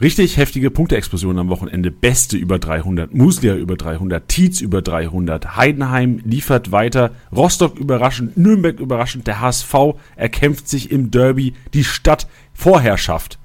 [0.00, 1.90] Richtig heftige Punkteexplosion am Wochenende.
[1.90, 8.80] Beste über 300, Muslia über 300, Tietz über 300, Heidenheim liefert weiter, Rostock überraschend, Nürnberg
[8.80, 9.74] überraschend, der HSV
[10.16, 13.38] erkämpft sich im Derby die Stadtvorherrschaft.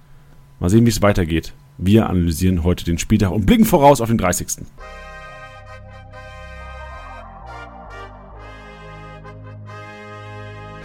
[0.61, 1.53] Mal sehen, wie es weitergeht.
[1.77, 4.47] Wir analysieren heute den Spieltag und blicken voraus auf den 30.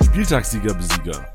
[0.05, 1.33] Spieltagssieger Besieger.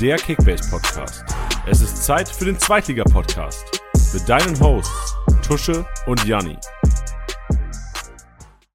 [0.00, 1.24] Der Kickbase Podcast.
[1.68, 3.82] Es ist Zeit für den Zweitliga Podcast
[4.14, 6.56] mit deinen Hosts Tusche und Janni.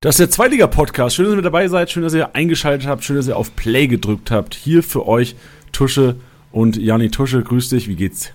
[0.02, 1.16] Das ist der Zweitliga Podcast.
[1.16, 1.90] Schön, dass ihr mit dabei seid.
[1.90, 3.05] Schön, dass ihr eingeschaltet habt.
[3.05, 4.55] Schön, dass ihr auf Play gedrückt habt.
[4.55, 5.38] Hier für euch
[5.72, 6.18] Tusche
[6.52, 7.09] und Janni.
[7.09, 7.88] Tusche, grüß dich.
[7.88, 8.32] Wie geht's?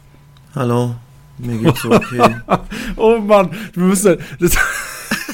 [0.54, 0.96] Hallo.
[1.36, 2.36] Mir geht's okay.
[2.96, 4.16] oh Mann, wir müssen.
[4.40, 4.56] Das,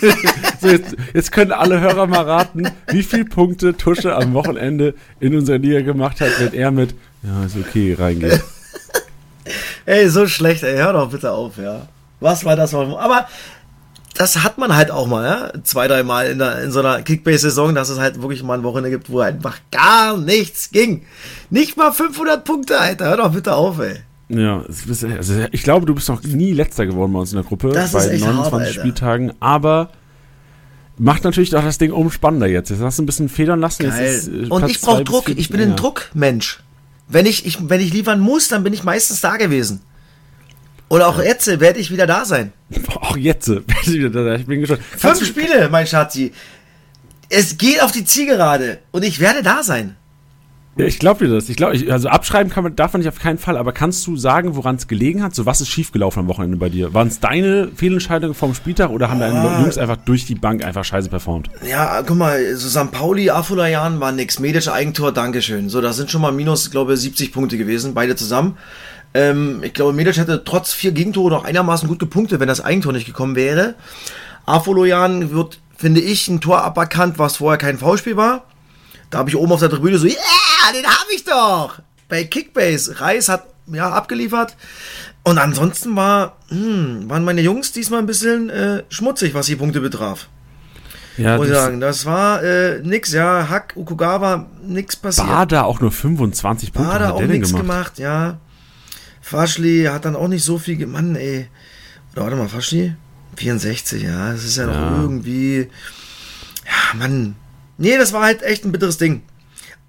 [0.60, 5.36] so jetzt, jetzt, können alle Hörer mal raten, wie viele Punkte Tusche am Wochenende in
[5.36, 8.42] unserer Liga gemacht hat, wenn er mit Ja, ist okay reingeht.
[9.86, 11.88] ey, so schlecht, ey, hör doch bitte auf, ja.
[12.20, 12.74] Was war das?
[12.74, 13.26] Aber
[14.14, 15.62] das hat man halt auch mal, ja.
[15.64, 18.62] Zwei, drei Mal in, der, in so einer Kickbase-Saison, dass es halt wirklich mal ein
[18.62, 21.04] Wochenende gibt, wo einfach gar nichts ging.
[21.50, 23.06] Nicht mal 500 Punkte, Alter.
[23.06, 23.96] Hör doch bitte auf, ey.
[24.28, 24.62] Ja,
[25.16, 27.92] also ich glaube, du bist noch nie letzter geworden bei uns in der Gruppe das
[27.92, 29.90] bei ist 29 hart, Spieltagen, aber
[30.96, 32.70] macht natürlich auch das Ding umspannender jetzt.
[32.70, 33.84] Jetzt hast du ein bisschen federn lassen.
[33.84, 36.61] Ist, äh, Und ich brauche Druck, ich bin ein Druckmensch.
[37.12, 39.82] Wenn ich, ich, wenn ich liefern muss, dann bin ich meistens da gewesen.
[40.88, 42.52] Und auch jetzt werde ich wieder da sein.
[42.88, 44.40] Auch jetzt werde ich wieder da sein.
[44.40, 44.82] Ich bin gespannt.
[44.96, 46.32] Fünf Spiele, mein Schatzi.
[47.28, 49.96] Es geht auf die Zielgerade und ich werde da sein.
[50.76, 51.50] Ich glaube dir das.
[51.50, 53.58] Ich glaube, also abschreiben kann man, darf man nicht auf keinen Fall.
[53.58, 55.34] Aber kannst du sagen, woran es gelegen hat?
[55.34, 56.94] So was ist schiefgelaufen am Wochenende bei dir?
[56.94, 59.60] Waren es deine Fehlentscheidungen vom Spieltag oder haben deine ah.
[59.60, 61.50] Jungs einfach durch die Bank einfach scheiße performt?
[61.68, 62.90] Ja, guck mal, so St.
[62.90, 64.38] Pauli, Afolayan war nix.
[64.38, 65.68] Medisch Eigentor, Dankeschön.
[65.68, 68.56] So, das sind schon mal minus, glaube 70 Punkte gewesen, beide zusammen.
[69.12, 72.94] Ähm, ich glaube, Medic hätte trotz vier Gegentore noch einigermaßen gut gepunktet, wenn das Eigentor
[72.94, 73.74] nicht gekommen wäre.
[74.46, 78.44] Afoloyan wird, finde ich, ein Tor aberkannt, was vorher kein Foulspiel war.
[79.10, 80.16] Da habe ich oben auf der Tribüne so, yeah,
[80.72, 81.80] den habe ich doch.
[82.08, 83.00] Bei Kickbase.
[83.00, 84.56] Reis hat ja abgeliefert.
[85.24, 89.80] Und ansonsten war, hm, waren meine Jungs diesmal ein bisschen äh, schmutzig, was die Punkte
[89.80, 90.28] betraf.
[91.16, 93.48] Ja, muss ich sagen, das war äh, nix, ja.
[93.48, 95.26] Hack, Ukugawa, nix passiert.
[95.26, 96.90] Bada auch nur 25 Punkte.
[96.90, 97.62] Bada auch nichts gemacht?
[97.62, 98.38] gemacht, ja.
[99.20, 101.48] Faschli hat dann auch nicht so viel gemacht, ey.
[102.12, 102.94] Oder warte mal, Faschli?
[103.36, 104.32] 64, ja.
[104.32, 104.90] Das ist ja, ja.
[104.90, 105.68] noch irgendwie.
[106.64, 107.36] Ja, Mann.
[107.78, 109.22] Nee, das war halt echt ein bitteres Ding.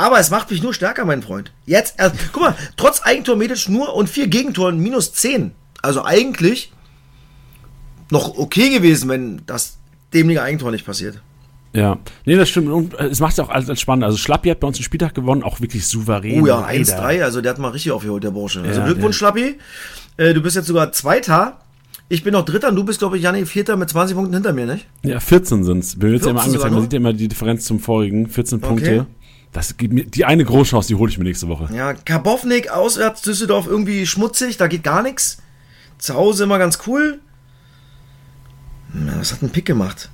[0.03, 1.53] Aber es macht mich nur stärker, mein Freund.
[1.65, 5.53] Jetzt, also, guck mal, trotz Eigentor Medic nur und vier Gegentoren minus 10.
[5.81, 6.73] Also eigentlich
[8.11, 9.77] noch okay gewesen, wenn das
[10.13, 11.21] dämliche Eigentor nicht passiert.
[11.71, 12.67] Ja, nee, das stimmt.
[12.67, 14.03] Und es macht es auch alles spannend.
[14.03, 16.41] Also Schlappi hat bei uns den Spieltag gewonnen, auch wirklich souverän.
[16.41, 18.61] Oh ja, 1-3, also der hat mal richtig aufgeholt, der Bursche.
[18.61, 19.57] Also ja, Glückwunsch, Schlappi.
[20.17, 21.59] Äh, du bist jetzt sogar Zweiter.
[22.09, 24.51] Ich bin noch Dritter und du bist, glaube ich, Janni, Vierter mit 20 Punkten hinter
[24.51, 24.85] mir, nicht?
[25.03, 25.95] Ja, 14 sind es.
[25.95, 28.27] Mir wird ja immer angezeigt, man sieht ja immer die Differenz zum vorigen.
[28.27, 29.05] 14 okay.
[29.53, 31.69] Das gibt mir, die eine Großchance, die hole ich mir nächste Woche.
[31.73, 35.37] Ja, Karbovnik, auswärts Düsseldorf irgendwie schmutzig, da geht gar nichts.
[35.99, 37.19] Zu Hause immer ganz cool.
[38.93, 40.09] was hat ein Pick gemacht?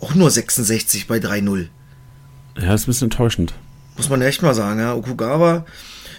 [0.00, 1.68] Auch nur 66 bei 3-0.
[2.58, 3.54] Ja, ist ein bisschen enttäuschend.
[3.96, 4.94] Muss man echt mal sagen, ja.
[4.94, 5.64] Okugawa,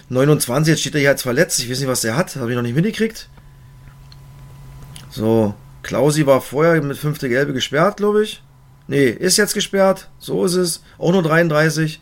[0.08, 1.60] 29, jetzt steht er hier als verletzt.
[1.60, 2.36] Ich weiß nicht, was der hat.
[2.36, 3.28] Habe ich noch nicht mitgekriegt.
[5.10, 8.42] So, Klausi war vorher mit fünfte Gelbe gesperrt, glaube ich.
[8.88, 10.08] Nee, ist jetzt gesperrt.
[10.18, 10.82] So ist es.
[10.98, 12.00] Auch nur 33.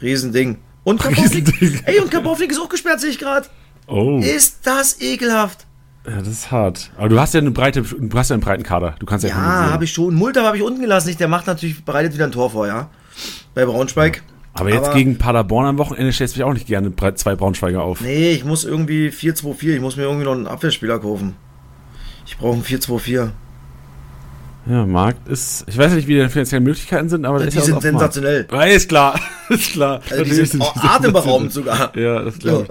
[0.00, 0.58] Riesending.
[0.84, 1.82] Und Kabownik.
[1.86, 3.46] Ey, und Kabownik ist auch gesperrt, sehe ich gerade.
[3.86, 4.18] Oh.
[4.18, 5.66] Ist das ekelhaft.
[6.06, 6.90] Ja, das ist hart.
[6.96, 8.94] Aber du hast ja eine breite, du hast ja einen breiten Kader.
[8.98, 9.30] Du kannst ja.
[9.30, 10.14] Ja, habe ich schon.
[10.14, 11.14] Mulder habe ich unten gelassen.
[11.18, 12.88] Der macht natürlich bereitet wieder ein Tor vor, ja.
[13.54, 14.16] Bei Braunschweig.
[14.16, 14.22] Ja.
[14.54, 17.82] Aber jetzt Aber, gegen Paderborn am Wochenende stellst du mich auch nicht gerne zwei Braunschweiger
[17.82, 18.00] auf.
[18.00, 19.74] Nee, ich muss irgendwie 4-2-4.
[19.74, 21.36] Ich muss mir irgendwie noch einen Abwehrspieler kaufen.
[22.26, 23.30] Ich brauche einen 4-2-4.
[24.70, 25.64] Ja, Markt ist.
[25.66, 28.46] Ich weiß nicht, wie die finanziellen Möglichkeiten sind, aber ja, die sind sensationell.
[28.52, 29.18] Ja, ist klar.
[29.48, 30.00] ist klar.
[30.08, 31.96] Also die sind auch atemberaubend sogar.
[31.98, 32.68] Ja, das glaube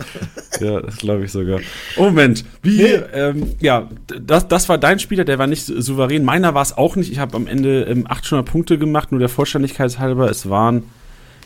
[0.54, 0.62] ich.
[0.62, 1.60] ja, das glaube ich sogar.
[1.98, 2.46] Oh, Moment.
[2.64, 2.94] Wie, nee.
[3.12, 3.90] ähm, ja,
[4.26, 6.24] das, das war dein Spieler, der war nicht souverän.
[6.24, 7.12] Meiner war es auch nicht.
[7.12, 10.32] Ich habe am Ende ähm, 800 Punkte gemacht, nur der Vollständigkeit halber.
[10.32, 10.84] Es waren,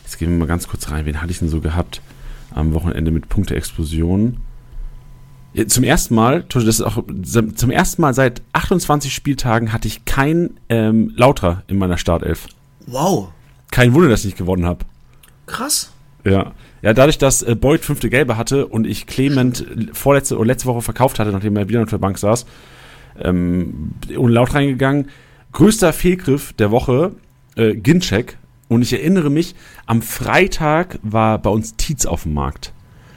[0.04, 1.04] jetzt gehen wir mal ganz kurz rein.
[1.04, 2.00] Wen hatte ich denn so gehabt
[2.54, 4.36] am Wochenende mit Punkte-Explosionen?
[5.68, 7.04] Zum ersten Mal, das ist auch
[7.54, 12.48] zum ersten Mal seit 28 Spieltagen hatte ich kein ähm, Lautra in meiner Startelf.
[12.86, 13.28] Wow.
[13.70, 14.84] Kein Wunder, dass ich nicht gewonnen habe.
[15.46, 15.92] Krass.
[16.24, 16.52] Ja.
[16.82, 20.82] Ja, dadurch, dass äh, Boyd fünfte Gelbe hatte und ich Clement vorletzte oder letzte Woche
[20.82, 22.44] verkauft hatte, nachdem er wieder auf der Bank saß,
[23.22, 25.08] ähm, ohne Laut reingegangen.
[25.52, 27.12] Größter Fehlgriff der Woche,
[27.56, 28.36] äh, Gincheck.
[28.68, 29.54] Und ich erinnere mich,
[29.86, 32.73] am Freitag war bei uns Tietz auf dem Markt.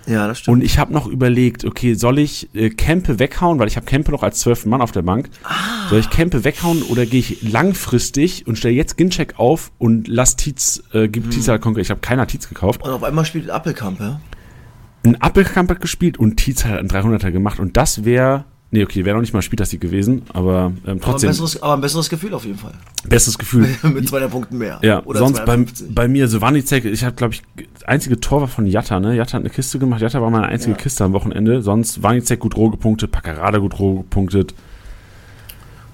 [0.08, 0.56] Ja, das stimmt.
[0.56, 4.12] Und ich habe noch überlegt, okay, soll ich äh, Kempe weghauen, weil ich habe Kempe
[4.12, 5.30] noch als zwölften Mann auf der Bank.
[5.44, 5.90] Ah.
[5.90, 10.38] Soll ich Kempe weghauen oder gehe ich langfristig und stelle jetzt Gincheck auf und lass
[10.38, 11.32] Tietz, äh, gibt hm.
[11.32, 11.86] Tietz halt konkret.
[11.86, 12.84] Ich habe keiner Tietz gekauft.
[12.84, 14.22] Und auf einmal spielt Appelkamp, ja?
[15.04, 19.06] Ein Appelkamp hat gespielt und Tietz hat einen 300er gemacht und das wäre Nee, okay,
[19.06, 21.08] wäre noch nicht mal Spieltagssieg gewesen, aber ähm, trotzdem.
[21.08, 22.74] Aber ein, besseres, aber ein besseres Gefühl auf jeden Fall.
[23.08, 23.70] Besseres Gefühl.
[23.84, 24.80] Mit zwei Punkten mehr.
[24.84, 27.44] Ja, Oder sonst bei, bei mir, so Wanizek, ich habe, glaube ich,
[27.86, 29.16] einzige Tor war von Jatta, ne?
[29.16, 30.78] Jatta hat eine Kiste gemacht, Jatta war meine einzige ja.
[30.78, 31.62] Kiste am Wochenende.
[31.62, 34.54] Sonst Wanizek gut roh gepunktet, Paccarada gut roh gepunktet.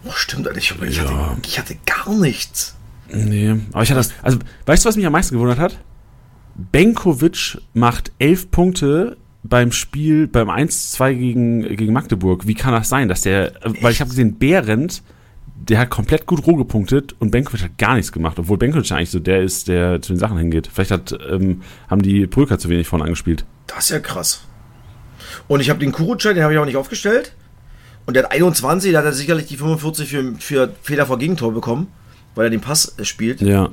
[0.06, 1.04] Oh, stimmt, ich, ich, ja.
[1.04, 2.76] hatte, ich hatte gar nichts.
[3.12, 5.78] Nee, aber ich hatte das, also, weißt du, was mich am meisten gewundert hat?
[6.56, 12.48] Benkovic macht elf Punkte beim Spiel, beim 1-2 gegen, gegen Magdeburg.
[12.48, 15.04] Wie kann das sein, dass der, weil ich habe gesehen, Behrendt,
[15.56, 19.12] der hat komplett gut roh gepunktet und Benkovic hat gar nichts gemacht, obwohl Benkovic eigentlich
[19.12, 20.70] so der ist, der zu den Sachen hingeht.
[20.74, 23.46] Vielleicht hat, ähm, haben die Brücker zu wenig vorne angespielt.
[23.68, 24.46] Das ist ja krass.
[25.48, 27.34] Und ich habe den Kurucay, den habe ich auch nicht aufgestellt.
[28.06, 31.54] Und der hat 21, da hat er sicherlich die 45 für, für Fehler vor Gegentor
[31.54, 31.88] bekommen,
[32.36, 33.42] weil er den Pass spielt.
[33.42, 33.70] Ja.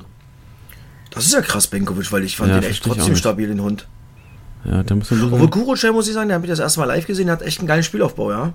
[1.09, 3.87] Das ist ja krass, Benkovic, weil ich fand ja, den echt trotzdem stabil, den Hund.
[4.65, 6.85] Ja, der muss ein Obwohl Kurochel, muss ich sagen, der habe ich das erste Mal
[6.85, 8.53] live gesehen, der hat echt einen geilen Spielaufbau, ja.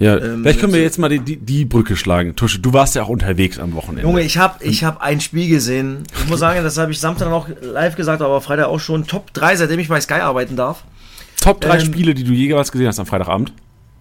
[0.00, 2.34] Ja, ähm, vielleicht können wir jetzt mal die, die, die, Brücke schlagen.
[2.34, 4.02] Tusche, du warst ja auch unterwegs am Wochenende.
[4.02, 6.04] Junge, ich habe ich hab ein Spiel gesehen.
[6.22, 9.06] Ich muss sagen, das habe ich Samstag noch live gesagt, aber Freitag auch schon.
[9.06, 10.84] Top 3, seitdem ich bei Sky arbeiten darf.
[11.42, 13.52] Top 3 ähm, Spiele, die du jeweils gesehen hast am Freitagabend?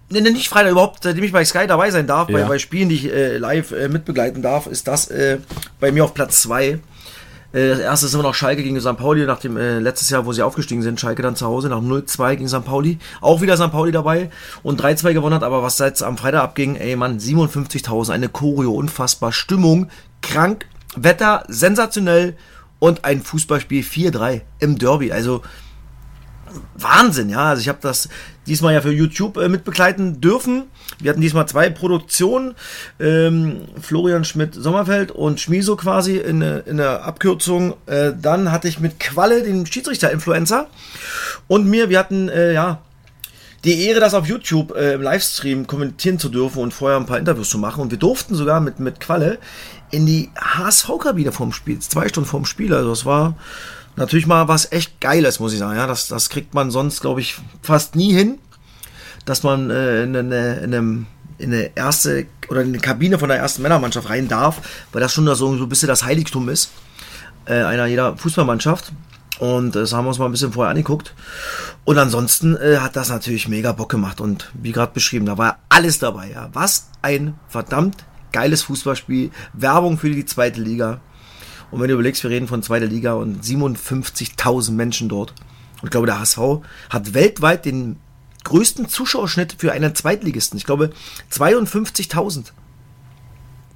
[0.09, 2.37] Nee, nee, nicht Freitag überhaupt, seitdem ich bei Sky dabei sein darf, ja.
[2.37, 5.39] bei, bei Spielen, die ich äh, live äh, mitbegleiten darf, ist das äh,
[5.81, 6.79] bei mir auf Platz 2.
[7.51, 8.97] Äh, das erste ist immer noch Schalke gegen St.
[8.97, 11.81] Pauli, nach dem äh, letztes Jahr, wo sie aufgestiegen sind, Schalke dann zu Hause nach
[11.81, 12.65] 0-2 gegen St.
[12.65, 12.99] Pauli.
[13.21, 13.71] Auch wieder St.
[13.71, 14.29] Pauli dabei
[14.63, 18.71] und 3-2 gewonnen hat, aber was seit am Freitag abging, ey Mann, 57.000, eine Choreo,
[18.73, 19.89] unfassbar, Stimmung,
[20.21, 20.65] krank,
[20.95, 22.35] Wetter, sensationell
[22.79, 25.11] und ein Fußballspiel 4-3 im Derby.
[25.11, 25.41] Also
[26.75, 27.49] Wahnsinn, ja.
[27.49, 28.09] Also ich habe das
[28.47, 30.63] diesmal ja für YouTube äh, mitbegleiten dürfen.
[30.99, 32.55] Wir hatten diesmal zwei Produktionen,
[32.99, 37.75] ähm, Florian Schmidt-Sommerfeld und Schmiso quasi in, in der Abkürzung.
[37.85, 40.67] Äh, dann hatte ich mit Qualle, den Schiedsrichter-Influencer,
[41.47, 42.81] und mir, wir hatten, äh, ja,
[43.65, 47.19] die Ehre, das auf YouTube äh, im Livestream kommentieren zu dürfen und vorher ein paar
[47.19, 47.81] Interviews zu machen.
[47.81, 49.37] Und wir durften sogar mit, mit Qualle
[49.91, 52.73] in die HSV-Kabine vorm Spiel, zwei Stunden vorm Spiel.
[52.73, 53.35] Also es war
[53.99, 55.77] natürlich mal was echt Geiles, muss ich sagen.
[55.77, 58.39] Ja, das, das kriegt man sonst, glaube ich, fast nie hin,
[59.25, 61.05] dass man äh, in, eine, in, einem,
[61.37, 64.61] in eine erste oder in eine Kabine von der ersten Männermannschaft rein darf,
[64.91, 66.71] weil das schon so, so ein bisschen das Heiligtum ist
[67.49, 68.91] äh, einer jeder Fußballmannschaft.
[69.39, 71.13] Und das haben wir uns mal ein bisschen vorher angeguckt.
[71.85, 74.19] Und ansonsten äh, hat das natürlich mega Bock gemacht.
[74.21, 76.31] Und wie gerade beschrieben, da war alles dabei.
[76.31, 76.49] Ja.
[76.53, 79.31] Was ein verdammt geiles Fußballspiel.
[79.53, 80.99] Werbung für die zweite Liga.
[81.71, 85.33] Und wenn du überlegst, wir reden von zweiter Liga und 57.000 Menschen dort.
[85.81, 86.39] Und ich glaube, der HSV
[86.89, 87.97] hat weltweit den
[88.43, 90.57] größten Zuschauerschnitt für einen Zweitligisten.
[90.57, 90.91] Ich glaube,
[91.31, 92.51] 52.000.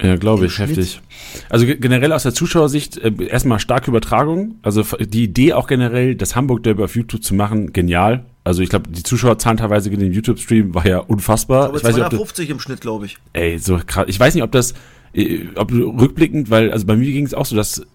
[0.01, 0.69] Ja, glaube ich, Schnitt.
[0.69, 1.01] heftig.
[1.49, 4.55] Also generell aus der Zuschauersicht äh, erstmal starke Übertragung.
[4.61, 8.25] Also die Idee auch generell, das Hamburg Derby auf YouTube zu machen, genial.
[8.43, 11.69] Also ich glaube, die Zuschauerzahlen teilweise in dem YouTube-Stream war ja unfassbar.
[11.69, 13.17] Aber ich weiß 250 nicht, das, im Schnitt, glaube ich.
[13.31, 14.05] Ey, so krass.
[14.07, 14.73] Ich weiß nicht, ob das
[15.13, 17.85] äh, ob rückblickend, weil also bei mir ging es auch so, dass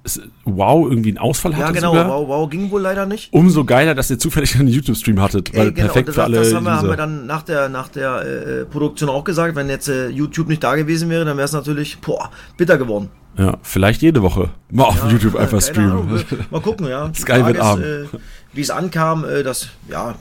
[0.44, 1.66] Wow irgendwie einen Ausfall hatte.
[1.66, 2.08] Ja, genau, sogar.
[2.08, 3.32] Wow, wow ging wohl leider nicht.
[3.32, 6.38] Umso geiler, dass ihr zufällig einen YouTube-Stream hattet, weil genau, perfekt das, für alle.
[6.38, 9.68] Das haben wir, haben wir dann nach der, nach der äh, Produktion auch gesagt, wenn
[9.68, 13.10] jetzt äh, YouTube nicht da gewesen wäre, dann wäre es natürlich boah, bitter geworden.
[13.36, 16.24] Ja, vielleicht jede Woche mal auf ja, YouTube einfach streamen.
[16.50, 17.12] Mal gucken, ja.
[17.14, 17.82] Sky wird arm.
[17.82, 18.04] Äh,
[18.52, 20.14] Wie es ankam, äh, das, ja,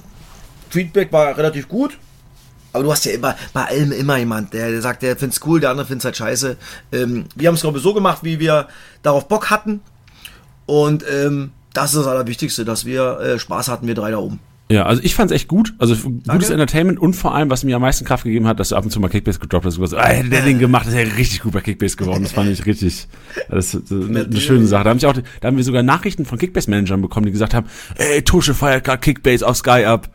[0.69, 1.97] Feedback war relativ gut.
[2.73, 5.59] Aber du hast ja immer bei allem immer jemand, der, der sagt, der find's cool,
[5.59, 6.57] der andere find's halt scheiße.
[6.91, 8.67] Ähm, wir haben es, glaube ich, so gemacht, wie wir
[9.01, 9.81] darauf Bock hatten.
[10.65, 14.39] Und ähm, das ist das Allerwichtigste, dass wir äh, Spaß hatten, wir drei da oben.
[14.69, 15.73] Ja, also ich fand's echt gut.
[15.79, 16.53] Also gutes Danke.
[16.53, 18.91] Entertainment und vor allem, was mir am meisten Kraft gegeben hat, dass du ab und
[18.91, 19.77] zu mal Kickbase gedroppt hast.
[19.77, 22.23] Und so, ah, hätte der den gemacht, das wäre richtig gut bei Kickbase geworden.
[22.23, 23.07] Das fand ich richtig,
[23.49, 24.83] das ist eine, eine schöne Sache.
[24.83, 27.67] Da haben, ich auch, da haben wir sogar Nachrichten von Kickbase-Managern bekommen, die gesagt haben,
[27.95, 30.09] ey, Tusche feiert gerade Kickbase auf Sky ab.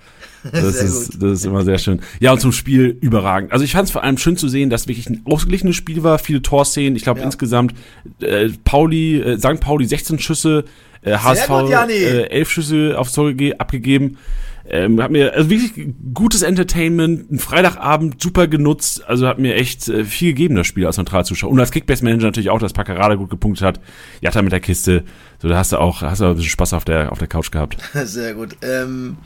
[0.53, 2.01] Das ist, das ist immer sehr schön.
[2.21, 3.53] Ja, und zum Spiel überragend.
[3.53, 6.19] Also ich fand es vor allem schön zu sehen, dass wirklich ein ausgeglichenes Spiel war,
[6.19, 6.97] viele Torszenen.
[6.97, 7.27] Ich glaube ja.
[7.27, 7.75] insgesamt
[8.21, 9.61] äh, Pauli, äh, St.
[9.61, 10.65] Pauli 16 Schüsse,
[11.03, 14.19] äh, HSV gut, äh, 11 Schüsse aufs Tor abgegeben.
[14.65, 19.89] Ähm, hat mir also wirklich gutes Entertainment, ein Freitagabend super genutzt, also hat mir echt
[19.89, 23.17] äh, viel gegeben das Spiel als Neutralzuschauer und als Kickbase Manager natürlich auch, dass Packerada
[23.17, 23.81] gut gepunktet hat.
[24.21, 25.03] Jatta mit der Kiste,
[25.41, 27.51] so da hast du auch hast du ein bisschen Spaß auf der auf der Couch
[27.51, 27.77] gehabt.
[28.05, 28.57] Sehr gut.
[28.63, 29.17] Ähm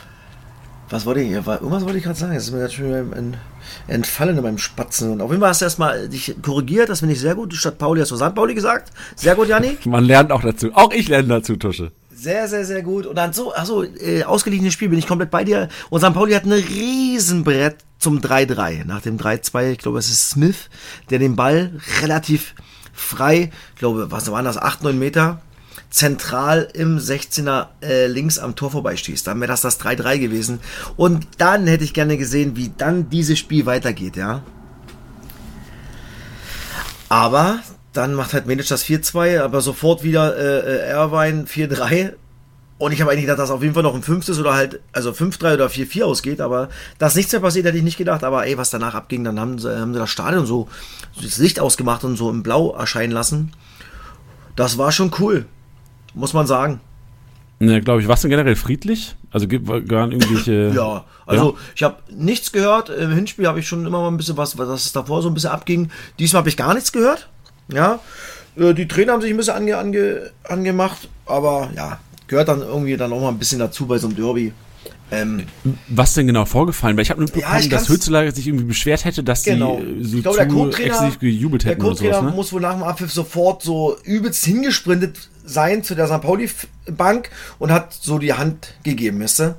[0.88, 3.36] was wollte ich, irgendwas wollte ich gerade sagen, das ist mir ganz schön
[3.88, 5.12] entfallen in meinem Spatzen.
[5.12, 7.54] Und auf jeden Fall hast du erstmal dich korrigiert, das finde ich sehr gut.
[7.54, 8.34] Statt Pauli hast du St.
[8.34, 8.92] Pauli gesagt.
[9.16, 9.78] Sehr gut, Janni.
[9.84, 10.70] Man lernt auch dazu.
[10.74, 11.92] Auch ich lerne dazu, Tusche.
[12.14, 13.04] Sehr, sehr, sehr gut.
[13.06, 15.68] Und dann so, achso, äh, ausgeglichenes Spiel, bin ich komplett bei dir.
[15.90, 16.14] Und St.
[16.14, 18.84] Pauli hat ein Riesenbrett zum 3-3.
[18.84, 20.70] Nach dem 3-2, ich glaube, es ist Smith,
[21.10, 22.54] der den Ball relativ
[22.92, 25.42] frei, ich glaube, was waren das, 8, 9 Meter,
[25.96, 29.26] zentral im 16er äh, links am Tor vorbeischießt.
[29.26, 30.60] Dann wäre das das 3-3 gewesen.
[30.96, 34.42] Und dann hätte ich gerne gesehen, wie dann dieses Spiel weitergeht, ja.
[37.08, 37.60] Aber
[37.94, 42.12] dann macht halt Medic das 4-2, aber sofort wieder äh, äh Erwein 4-3.
[42.76, 45.12] Und ich habe eigentlich gedacht, dass auf jeden Fall noch ein fünftes oder halt, also
[45.12, 48.22] 5-3 oder 4-4 ausgeht, aber dass nichts mehr passiert, hätte ich nicht gedacht.
[48.22, 50.68] Aber ey, was danach abging, dann haben sie, haben sie das Stadion so,
[51.22, 53.52] das Licht ausgemacht und so im Blau erscheinen lassen.
[54.56, 55.46] Das war schon cool,
[56.16, 56.80] muss man sagen.
[57.60, 58.08] Ja, glaube ich.
[58.08, 59.16] Was denn generell friedlich?
[59.30, 60.72] Also gibt gar irgendwelche.
[60.74, 61.56] ja, also ja?
[61.74, 62.90] ich habe nichts gehört.
[62.90, 65.34] Im Hinspiel habe ich schon immer mal ein bisschen was, was es davor so ein
[65.34, 65.90] bisschen abging.
[66.18, 67.28] Diesmal habe ich gar nichts gehört.
[67.72, 68.00] Ja,
[68.56, 72.96] äh, die Trainer haben sich ein bisschen ange, ange, angemacht, aber ja, gehört dann irgendwie
[72.96, 74.52] dann auch mal ein bisschen dazu bei so einem Derby.
[75.10, 75.44] Ähm,
[75.88, 76.96] Was denn genau vorgefallen?
[76.96, 79.78] Weil ich habe nur ja, dass Hützelager sich irgendwie beschwert hätte, dass genau.
[79.80, 82.30] die so ich glaube, der Co-Trainer gejubelt hätten der Co-Trainer ne?
[82.32, 86.20] muss wohl nach dem Abpfiff sofort so übelst hingesprintet sein zu der St.
[86.20, 89.56] Pauli-Bank und hat so die Hand gegeben, wisst ihr?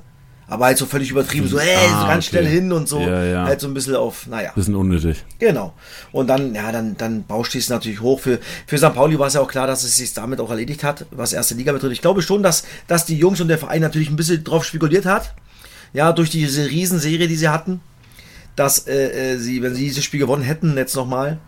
[0.48, 2.38] aber halt so völlig übertrieben, so, ey, ah, so ganz okay.
[2.38, 3.44] schnell hin und so, ja, ja.
[3.44, 4.50] halt so ein bisschen auf, naja.
[4.54, 5.22] Bisschen unnötig.
[5.38, 5.74] Genau.
[6.10, 8.20] Und dann, ja, dann, dann bauscht es natürlich hoch.
[8.20, 8.94] Für, für St.
[8.94, 11.54] Pauli war es ja auch klar, dass es sich damit auch erledigt hat, was erste
[11.54, 11.92] Liga betrifft.
[11.92, 15.04] Ich glaube schon, dass, dass die Jungs und der Verein natürlich ein bisschen drauf spekuliert
[15.04, 15.34] hat,
[15.92, 17.80] ja, durch diese Riesenserie, die sie hatten,
[18.56, 21.38] dass äh, äh sie, wenn sie dieses Spiel gewonnen hätten, jetzt nochmal,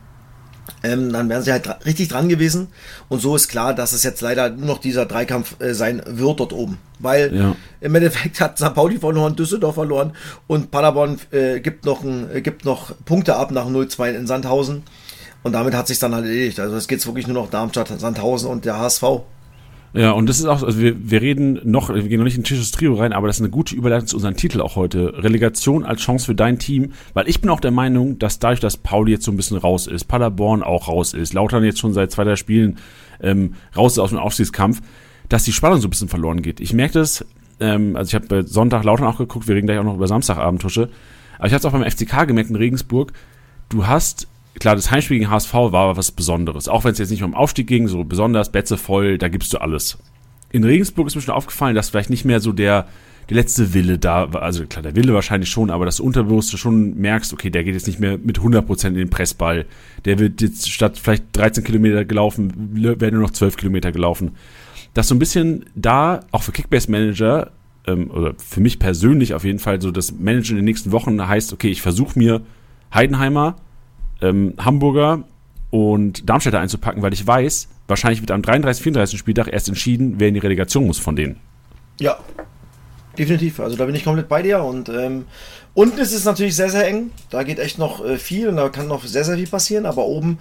[0.82, 2.68] ähm, dann wären sie halt richtig dran gewesen.
[3.08, 6.40] Und so ist klar, dass es jetzt leider nur noch dieser Dreikampf äh, sein wird
[6.40, 6.78] dort oben.
[6.98, 7.56] Weil ja.
[7.80, 8.74] im Endeffekt hat St.
[8.74, 10.12] Pauli verloren, Düsseldorf verloren
[10.46, 14.82] und Paderborn äh, gibt, noch ein, äh, gibt noch Punkte ab nach 0-2 in Sandhausen.
[15.42, 16.60] Und damit hat sich dann halt erledigt.
[16.60, 19.02] Also es geht wirklich nur noch Darmstadt, Sandhausen und der HSV.
[19.92, 22.44] Ja, und das ist auch, also wir, wir reden noch, wir gehen noch nicht in
[22.44, 25.14] Tisches Trio rein, aber das ist eine gute Überleitung zu unserem Titel auch heute.
[25.24, 28.76] Relegation als Chance für dein Team, weil ich bin auch der Meinung, dass dadurch, dass
[28.76, 32.12] Pauli jetzt so ein bisschen raus ist, Paderborn auch raus ist, Lautern jetzt schon seit
[32.12, 32.78] zwei, drei Spielen
[33.20, 34.80] ähm, raus ist aus dem Aufstiegskampf,
[35.28, 36.60] dass die Spannung so ein bisschen verloren geht.
[36.60, 37.24] Ich merke das,
[37.58, 40.06] ähm, also ich habe bei Sonntag Lautern auch geguckt, wir reden gleich auch noch über
[40.06, 40.88] Samstagabend, Tusche,
[41.38, 43.12] aber ich habe es auch beim FCK gemerkt in Regensburg,
[43.70, 44.28] du hast
[44.60, 46.68] klar, das Heimspiel gegen HSV war was Besonderes.
[46.68, 49.58] Auch wenn es jetzt nicht um Aufstieg ging, so besonders, Betze voll, da gibst du
[49.58, 49.98] alles.
[50.50, 52.86] In Regensburg ist mir schon aufgefallen, dass vielleicht nicht mehr so der,
[53.28, 54.42] der letzte Wille da war.
[54.42, 57.86] Also klar, der Wille wahrscheinlich schon, aber das Unterbewusste schon merkst, okay, der geht jetzt
[57.86, 59.66] nicht mehr mit 100% in den Pressball.
[60.04, 64.32] Der wird jetzt statt vielleicht 13 Kilometer gelaufen, werden nur noch 12 Kilometer gelaufen.
[64.92, 67.52] Dass so ein bisschen da, auch für Kickbase-Manager,
[67.86, 71.26] ähm, oder für mich persönlich auf jeden Fall, so das Managen in den nächsten Wochen
[71.26, 72.42] heißt, okay, ich versuche mir
[72.92, 73.56] Heidenheimer,
[74.22, 75.24] ähm, Hamburger
[75.70, 79.18] und Darmstädter einzupacken, weil ich weiß, wahrscheinlich wird am 33, 34.
[79.18, 81.38] Spieltag erst entschieden, wer in die Relegation muss von denen.
[81.98, 82.18] Ja,
[83.18, 83.60] definitiv.
[83.60, 85.26] Also da bin ich komplett bei dir und ähm,
[85.74, 87.10] unten ist es natürlich sehr, sehr eng.
[87.30, 90.06] Da geht echt noch äh, viel und da kann noch sehr, sehr viel passieren, aber
[90.06, 90.38] oben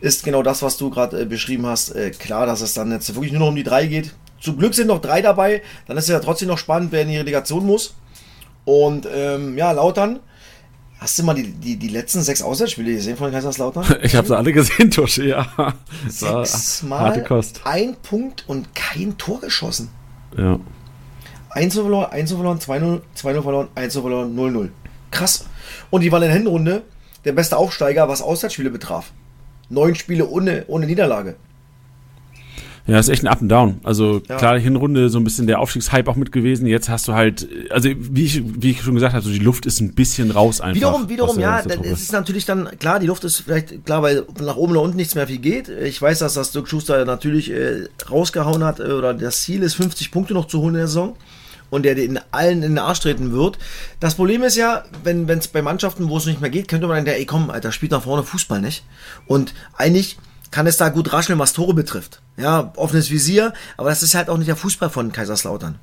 [0.00, 3.14] ist genau das, was du gerade äh, beschrieben hast, äh, klar, dass es dann jetzt
[3.14, 4.14] wirklich nur noch um die drei geht.
[4.40, 7.08] Zum Glück sind noch drei dabei, dann ist es ja trotzdem noch spannend, wer in
[7.08, 7.94] die Relegation muss.
[8.64, 10.20] Und ähm, ja, Lautern
[11.00, 13.86] Hast du mal die, die, die letzten sechs Auswärtsspiele gesehen von Kaiserslautern?
[14.02, 15.74] Ich habe sie alle gesehen, Tusche, ja.
[16.06, 17.24] Sechsmal
[17.64, 19.88] ein Punkt und kein Tor geschossen.
[20.36, 20.60] Ja.
[21.48, 24.68] 1 verloren, 1 verloren, 2-0, 2-0 verloren, 1 verloren, 0-0.
[25.10, 25.46] Krass.
[25.88, 26.82] Und die waren in der Hinrunde
[27.24, 29.10] der beste Aufsteiger, was Auswärtsspiele betraf.
[29.70, 31.36] Neun Spiele ohne, ohne Niederlage.
[32.86, 33.80] Ja, ist echt ein Up and Down.
[33.84, 34.36] Also ja.
[34.36, 36.66] klar, Hinrunde so ein bisschen der Aufstiegshype auch mit gewesen.
[36.66, 39.66] Jetzt hast du halt, also wie ich, wie ich schon gesagt habe, so die Luft
[39.66, 40.76] ist ein bisschen raus einfach.
[40.76, 44.24] Wiederum, wiederum, ja, dann ist es natürlich dann, klar, die Luft ist vielleicht, klar, weil
[44.40, 45.68] nach oben oder unten nichts mehr viel geht.
[45.68, 49.74] Ich weiß, dass das Dirk Schuster natürlich äh, rausgehauen hat, äh, oder das Ziel ist,
[49.74, 51.16] 50 Punkte noch zu holen in der Saison
[51.70, 53.58] und der in allen in den Arsch treten wird.
[54.00, 57.04] Das Problem ist ja, wenn es bei Mannschaften, wo es nicht mehr geht, könnte man
[57.04, 58.84] dann, ey komm, Alter, spielt nach vorne Fußball nicht.
[59.26, 60.18] Und eigentlich
[60.50, 62.20] kann es da gut rascheln, was Tore betrifft.
[62.40, 65.76] Ja, offenes Visier, aber das ist halt auch nicht der Fußball von Kaiserslautern.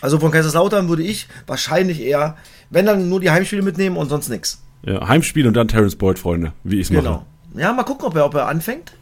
[0.00, 2.36] Also von Kaiserslautern würde ich wahrscheinlich eher,
[2.70, 4.62] wenn dann nur die Heimspiele mitnehmen und sonst nichts.
[4.82, 7.24] Ja, Heimspiel und dann Terence Boyd, Freunde, wie ich es genau.
[7.54, 7.60] mache.
[7.60, 8.92] Ja, mal gucken, ob er, ob er anfängt.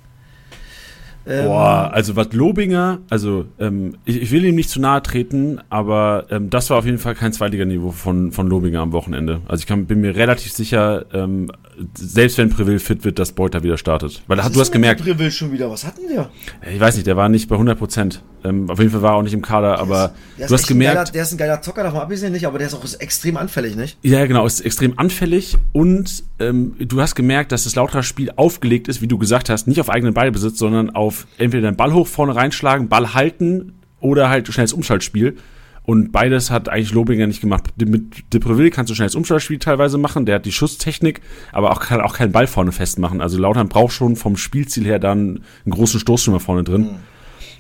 [1.25, 5.61] Ähm, Boah, also was Lobinger, also ähm, ich, ich, will ihm nicht zu nahe treten,
[5.71, 9.41] aber ähm, das war auf jeden Fall kein Zweitliganiveau von, von Lobinger am Wochenende.
[9.47, 11.53] Also ich kann, bin mir relativ sicher, ähm,
[11.95, 14.23] selbst wenn Preville fit wird, dass Beuter wieder startet.
[14.27, 15.03] Weil was du hast gemerkt.
[15.03, 16.31] Preville schon wieder, was hatten wir?
[16.73, 18.23] Ich weiß nicht, der war nicht bei 100 Prozent.
[18.45, 20.97] Ähm, auf jeden Fall war er auch nicht im Kader, aber ist, du hast gemerkt.
[20.97, 23.77] Geiler, der ist ein geiler Zocker, davon abgesehen nicht, aber der ist auch extrem anfällig,
[23.77, 23.99] nicht?
[24.03, 28.89] Ja, genau, ist extrem anfällig und ähm, du hast gemerkt, dass das lauterer Spiel aufgelegt
[28.89, 32.09] ist, wie du gesagt hast, nicht auf eigenen Ballbesitz, sondern auf entweder den Ball hoch
[32.09, 35.37] vorne reinschlagen, Ball halten oder halt schnelles Umschaltspiel.
[35.85, 37.71] Und beides hat eigentlich Lobinger nicht gemacht.
[37.77, 41.21] Mit Depreville kannst du schnelles Umschaltspiel teilweise machen, der hat die Schusstechnik,
[41.51, 43.21] aber auch kann auch keinen Ball vorne festmachen.
[43.21, 46.83] Also Lautern braucht schon vom Spielziel her dann einen großen Stoßstürmer vorne drin.
[46.83, 46.97] Mhm.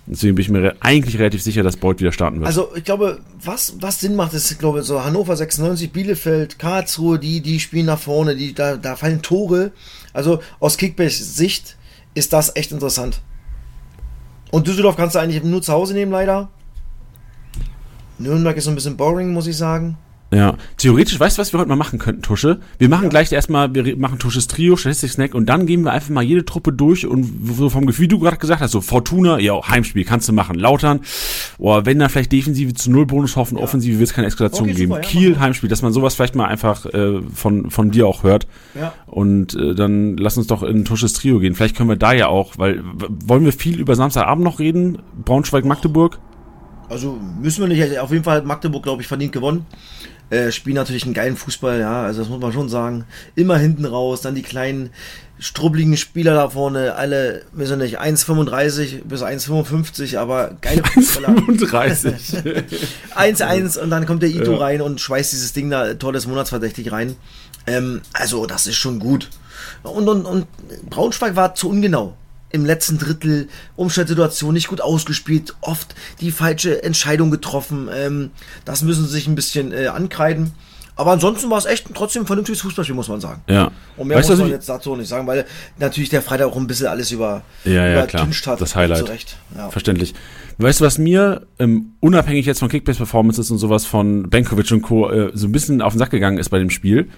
[0.07, 2.47] Deswegen bin ich mir eigentlich relativ sicher, dass Beuth wieder starten wird.
[2.47, 7.21] Also ich glaube, was, was Sinn macht, ist, ich glaube, so Hannover 96, Bielefeld, Karlsruhe,
[7.21, 9.71] die, die spielen nach vorne, die, da, da fallen Tore.
[10.13, 11.77] Also aus Kickbacks Sicht
[12.15, 13.21] ist das echt interessant.
[14.51, 16.51] Und Düsseldorf kannst du eigentlich nur zu Hause nehmen, leider.
[18.23, 19.97] Nürnberg ist so ein bisschen boring, muss ich sagen.
[20.33, 22.59] Ja, theoretisch, weißt du, was wir heute mal machen könnten, Tusche?
[22.79, 23.09] Wir machen ja.
[23.11, 26.73] gleich erstmal, wir machen Tusches Trio, Statistik-Snack und dann gehen wir einfach mal jede Truppe
[26.73, 30.31] durch und so vom Gefühl, wie du gerade gesagt hast, so Fortuna, ja, Heimspiel kannst
[30.31, 30.59] du machen.
[30.59, 31.01] Lautern,
[31.59, 33.63] boah, wenn da vielleicht Defensive zu Null Bonus hoffen, ja.
[33.63, 34.93] Offensive wird es keine Eskalation okay, geben.
[34.93, 38.23] Super, ja, Kiel, Heimspiel, dass man sowas vielleicht mal einfach äh, von, von dir auch
[38.23, 38.47] hört.
[38.75, 38.95] Ja.
[39.07, 41.55] Und äh, dann lass uns doch in Tusches Trio gehen.
[41.55, 44.99] Vielleicht können wir da ja auch, weil wollen wir viel über Samstagabend noch reden?
[45.27, 46.19] Braunschweig-Magdeburg?
[46.89, 47.99] Also müssen wir nicht.
[47.99, 49.67] Auf jeden Fall hat Magdeburg, glaube ich, verdient gewonnen.
[50.33, 53.05] Äh, spielen natürlich einen geilen Fußball, ja, also das muss man schon sagen.
[53.35, 54.89] Immer hinten raus, dann die kleinen
[55.39, 61.37] strubbligen Spieler da vorne, alle, wir sind nicht, 1,35 bis 1,55, aber geile Fußballer.
[61.37, 62.65] 1,35.
[63.15, 64.59] 1,1 und dann kommt der Ito ja.
[64.59, 67.17] rein und schweißt dieses Ding da, Tor des Monats verdächtig rein.
[67.67, 69.29] Ähm, also, das ist schon gut.
[69.83, 70.47] Und, und, und
[70.89, 72.17] Braunschweig war zu ungenau
[72.53, 77.89] im letzten Drittel Umstellsituation nicht gut ausgespielt, oft die falsche Entscheidung getroffen.
[77.93, 78.31] Ähm,
[78.65, 80.53] das müssen sie sich ein bisschen äh, ankreiden.
[80.95, 83.43] Aber ansonsten war es echt trotzdem ein vernünftiges Fußballspiel, muss man sagen.
[83.49, 83.71] Ja.
[83.97, 85.47] Und mehr weißt muss man jetzt dazu nicht sagen, weil
[85.79, 88.29] natürlich der Freitag auch ein bisschen alles über, ja, ja, klar.
[88.47, 88.61] hat.
[88.61, 89.37] Das Highlight.
[89.57, 89.71] Ja.
[89.71, 90.15] Verständlich.
[90.59, 95.11] Weißt du, was mir, ähm, unabhängig jetzt von Kickbase-Performances und sowas von Benkovic und Co.,
[95.11, 97.09] äh, so ein bisschen auf den Sack gegangen ist bei dem Spiel?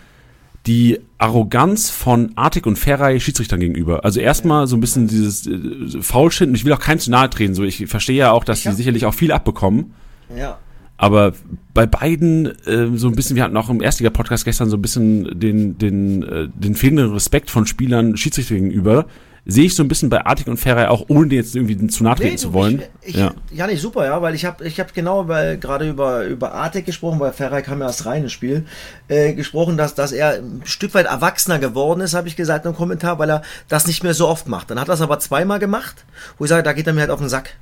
[0.67, 4.05] Die Arroganz von Artig und Ferrei Schiedsrichtern gegenüber.
[4.05, 6.55] Also erstmal so ein bisschen dieses äh, Faulschinden.
[6.55, 7.55] Ich will auch keinem zu nahe treten.
[7.55, 9.93] So, ich verstehe ja auch, dass die sicherlich auch viel abbekommen.
[10.35, 10.59] Ja.
[10.97, 11.33] Aber
[11.75, 15.39] bei beiden äh, so ein bisschen, wir hatten auch im Erstliga-Podcast gestern so ein bisschen
[15.39, 19.07] den, den, äh, den fehlenden Respekt von Spielern Schiedsrichter gegenüber
[19.47, 22.15] sehe ich so ein bisschen bei Artig und Ferrei auch, ohne jetzt irgendwie zu nahe
[22.17, 22.83] treten nee, zu wollen.
[23.03, 23.35] Ich, ich, ja.
[23.53, 27.21] ja, nicht super, ja, weil ich habe ich hab genau gerade über, über Artig gesprochen,
[27.21, 28.65] weil Ferrei kam ja erst rein ins Spiel,
[29.09, 32.75] äh, gesprochen, dass, dass er ein Stück weit erwachsener geworden ist, habe ich gesagt im
[32.75, 34.71] Kommentar, weil er das nicht mehr so oft macht.
[34.71, 36.05] Dann hat er es aber zweimal gemacht,
[36.39, 37.57] wo ich sage, da geht er mir halt auf den Sack.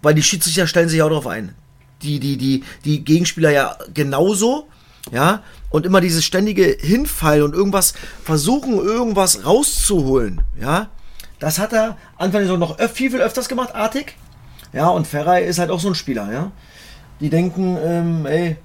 [0.00, 1.54] Weil die Schiedsrichter stellen sich auch darauf ein.
[2.02, 4.68] Die, die, die, die Gegenspieler ja genauso,
[5.12, 10.88] ja, und immer dieses ständige Hinfallen und irgendwas versuchen, irgendwas rauszuholen, ja,
[11.38, 14.16] das hat er Anfang so noch viel, viel öfters gemacht, artig.
[14.72, 16.52] Ja, und Ferrei ist halt auch so ein Spieler, ja.
[17.20, 18.56] Die denken, ähm, ey,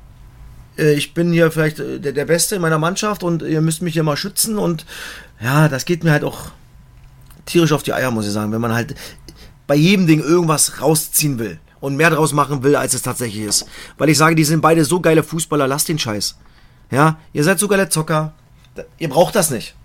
[0.78, 3.82] äh, ich bin hier vielleicht äh, der, der Beste in meiner Mannschaft und ihr müsst
[3.82, 4.86] mich hier mal schützen und
[5.42, 6.52] ja, das geht mir halt auch
[7.46, 8.96] tierisch auf die Eier, muss ich sagen, wenn man halt
[9.68, 13.66] bei jedem Ding irgendwas rausziehen will und mehr draus machen will, als es tatsächlich ist.
[13.98, 16.38] Weil ich sage, die sind beide so geile Fußballer, lasst den Scheiß.
[16.92, 18.34] Ja, ihr seid so geile Zocker.
[18.98, 19.76] Ihr braucht das nicht.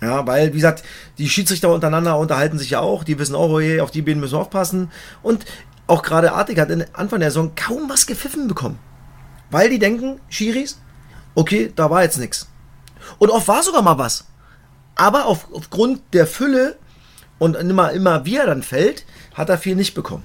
[0.00, 0.84] Ja, weil, wie gesagt,
[1.18, 3.02] die Schiedsrichter untereinander unterhalten sich ja auch.
[3.02, 4.90] Die wissen auch, oh auf die beiden müssen wir aufpassen.
[5.22, 5.44] Und
[5.88, 8.78] auch gerade Artig hat Anfang der Saison kaum was gepfiffen bekommen.
[9.50, 10.80] Weil die denken, Schiris,
[11.34, 12.48] okay, da war jetzt nichts.
[13.18, 14.26] Und oft war sogar mal was.
[14.94, 16.76] Aber auf, aufgrund der Fülle
[17.38, 20.24] und immer, immer wie er dann fällt, hat er viel nicht bekommen.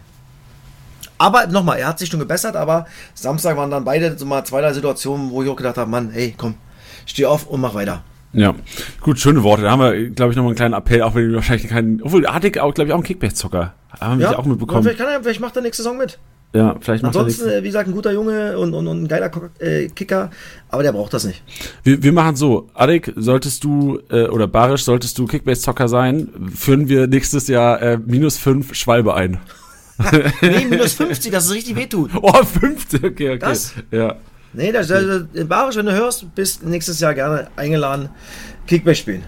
[1.24, 4.60] Aber nochmal, er hat sich schon gebessert, aber Samstag waren dann beide so mal zwei,
[4.60, 6.56] drei Situationen, wo ich auch gedacht habe, Mann, hey, komm,
[7.06, 8.04] steh auf und mach weiter.
[8.34, 8.54] Ja,
[9.00, 9.62] gut, schöne Worte.
[9.62, 12.28] Da haben wir, glaube ich, nochmal einen kleinen Appell, auch wenn wir wahrscheinlich keinen, obwohl
[12.28, 13.74] Artig auch, glaube ich, auch ein Kickback-Zocker.
[14.02, 14.84] Haben wir ja, auch mitbekommen.
[14.84, 16.20] Vielleicht, kann er, vielleicht macht er nächste Saison mit.
[16.52, 19.32] Ja, vielleicht macht Ansonsten, er wie gesagt, ein guter Junge und, und, und ein geiler
[19.60, 20.30] äh, Kicker,
[20.68, 21.42] aber der braucht das nicht.
[21.84, 26.90] Wir, wir machen so, Adik, solltest du, äh, oder Barisch, solltest du Kickbase-Zocker sein, führen
[26.90, 29.40] wir nächstes Jahr äh, minus fünf Schwalbe ein
[30.42, 32.12] nee, minus 50, dass es richtig wehtut.
[32.22, 33.38] Oh, 50, okay, okay.
[33.40, 33.74] Das?
[33.92, 34.16] Ja.
[34.54, 38.10] Nee, das, das, Barisch, wenn du hörst, bist nächstes Jahr gerne eingeladen,
[38.68, 39.24] Kickback spielen.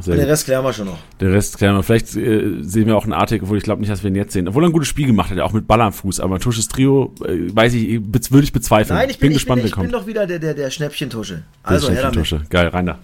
[0.00, 0.98] Sehr Und den Rest klären wir schon noch.
[1.20, 1.82] Den Rest klären wir.
[1.82, 4.32] Vielleicht äh, sehen wir auch einen Artikel, obwohl ich glaube nicht, dass wir ihn jetzt
[4.32, 4.48] sehen.
[4.48, 6.20] Obwohl er ein gutes Spiel gemacht hat, auch mit Ball am Fuß.
[6.20, 8.98] Aber Tusches Trio, äh, weiß ich, würde ich bezweifeln.
[8.98, 11.42] Nein, ich bin, bin ich gespannt, bin, ich bin doch wieder der, der, der Schnäppchentusche.
[11.62, 12.42] Also, der Schnäppchentusche.
[12.48, 12.98] Geil, rein da.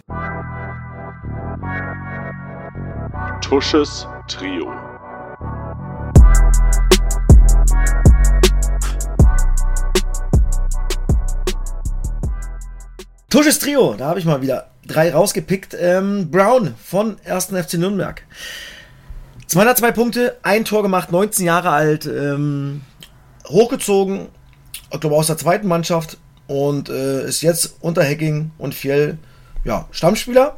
[3.43, 4.88] Tusches Trio.
[13.31, 15.77] Tusches Trio, da habe ich mal wieder drei rausgepickt.
[15.79, 17.47] Ähm, Brown von 1.
[17.47, 18.23] FC Nürnberg.
[19.49, 22.83] 202 Punkte, ein Tor gemacht, 19 Jahre alt, ähm,
[23.47, 24.29] hochgezogen,
[24.93, 29.19] ich glaube aus der zweiten Mannschaft und äh, ist jetzt unter Hacking und Fjell
[29.65, 30.57] ja, Stammspieler.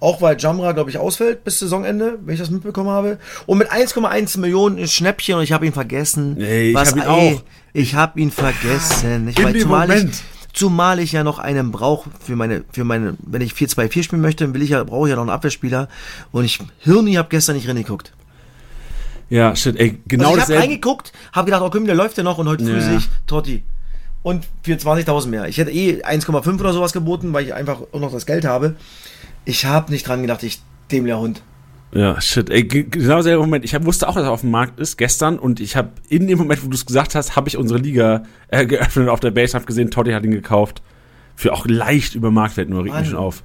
[0.00, 3.18] Auch weil Jamra, glaube ich, ausfällt bis Saisonende, wenn ich das mitbekommen habe.
[3.46, 6.34] Und mit 1,1 Millionen ist Schnäppchen und ich habe ihn vergessen.
[6.34, 7.42] Nee, ich Was, hab ihn ey, auch.
[7.72, 9.28] Ich habe ihn vergessen.
[9.28, 10.22] Ich In weiß, dem zumal, ich, Moment.
[10.58, 14.44] Zumal ich ja noch einen brauche für meine, für meine, wenn ich 4-2-4 spielen möchte,
[14.44, 15.88] dann will ich ja, brauche ich ja noch einen Abwehrspieler.
[16.32, 18.12] Und ich, Hirni, habe gestern nicht reingeguckt.
[19.30, 22.38] Ja, shit, ey, genau also ich habe reingeguckt, habe gedacht, okay, der läuft ja noch
[22.38, 22.80] und heute früh Ja.
[22.80, 23.62] sehe ich Totti.
[24.22, 25.46] Und für 20.000 mehr.
[25.46, 28.74] Ich hätte eh 1,5 oder sowas geboten, weil ich einfach auch noch das Geld habe.
[29.44, 31.42] Ich habe nicht dran gedacht, ich dämlicher Hund.
[31.92, 33.64] Ja, shit, ey, ge- genau selber Moment.
[33.64, 36.26] Ich hab, wusste auch, dass er auf dem Markt ist gestern und ich habe in
[36.26, 39.30] dem Moment, wo du es gesagt hast, habe ich unsere Liga äh, geöffnet auf der
[39.30, 40.82] Base, habe gesehen, Totti hat ihn gekauft.
[41.34, 43.42] Für auch leicht über Marktwert, nur regt mich schon auf.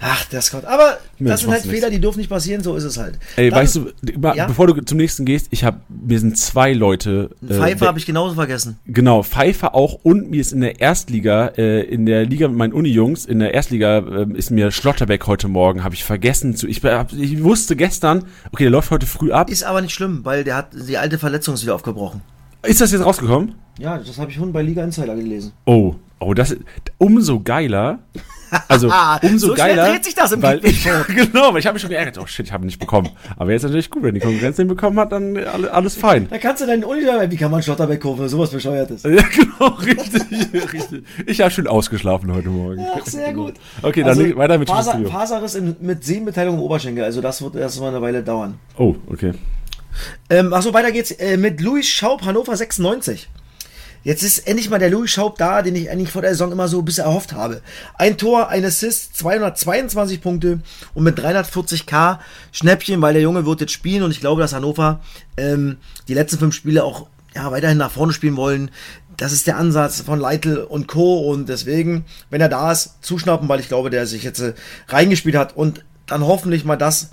[0.00, 0.64] Ach, der Scott.
[0.64, 3.18] Aber Mensch, das sind halt Fehler, die dürfen nicht passieren, so ist es halt.
[3.36, 3.86] Ey, Dann- weißt du,
[4.34, 4.46] Ja?
[4.46, 7.30] bevor du zum nächsten gehst, ich habe, mir sind zwei Leute.
[7.48, 8.78] äh, Pfeife we- habe ich genauso vergessen.
[8.86, 12.72] Genau, Pfeiffer auch und mir ist in der Erstliga, äh, in der Liga mit meinen
[12.72, 16.68] Uni-Jungs, in der Erstliga äh, ist mir Schlotterbeck heute Morgen, habe ich vergessen zu.
[16.68, 19.50] Ich, hab, ich wusste gestern, okay, der läuft heute früh ab.
[19.50, 22.20] Ist aber nicht schlimm, weil der hat die alte Verletzung ist wieder aufgebrochen.
[22.66, 23.54] Ist das jetzt rausgekommen?
[23.78, 25.52] Ja, das habe ich schon bei Liga Insider gelesen.
[25.64, 26.60] Oh, oh, das ist
[26.98, 28.00] umso geiler.
[28.66, 28.90] Also
[29.22, 29.90] umso So geiler.
[29.90, 30.84] dreht sich das im weil ich.
[31.14, 32.18] Genau, weil ich habe mich schon geärgert.
[32.18, 33.10] Oh shit, ich habe ihn nicht bekommen.
[33.36, 36.26] Aber jetzt natürlich gut, wenn die Konkurrenz den bekommen hat, dann alle, alles fein.
[36.28, 39.02] Da kannst du deinen Uni, wie kann man Schlotterbeck kaufen, sowas bescheuertes.
[39.04, 41.04] Ja, genau, richtig, richtig.
[41.26, 42.84] Ich habe schön ausgeschlafen heute Morgen.
[42.96, 43.54] Ach, sehr gut.
[43.82, 45.08] Okay, dann Also, weiter mit Faser, Trio.
[45.10, 48.58] Faserriss in, mit Sehnenbeteiligung im Oberschenkel, also das wird erstmal eine Weile dauern.
[48.76, 49.34] Oh, okay.
[50.30, 53.28] Ähm, achso, weiter geht's äh, mit Louis Schaub, Hannover 96.
[54.02, 56.68] Jetzt ist endlich mal der Louis Schaub da, den ich eigentlich vor der Saison immer
[56.68, 57.62] so ein bisschen erhofft habe.
[57.94, 60.60] Ein Tor, ein Assist, 222 Punkte
[60.94, 62.18] und mit 340k
[62.52, 65.00] Schnäppchen, weil der Junge wird jetzt spielen und ich glaube, dass Hannover
[65.36, 68.70] ähm, die letzten fünf Spiele auch ja, weiterhin nach vorne spielen wollen.
[69.16, 71.30] Das ist der Ansatz von Leitl und Co.
[71.30, 74.54] Und deswegen, wenn er da ist, zuschnappen, weil ich glaube, der sich jetzt äh,
[74.88, 77.10] reingespielt hat und dann hoffentlich mal das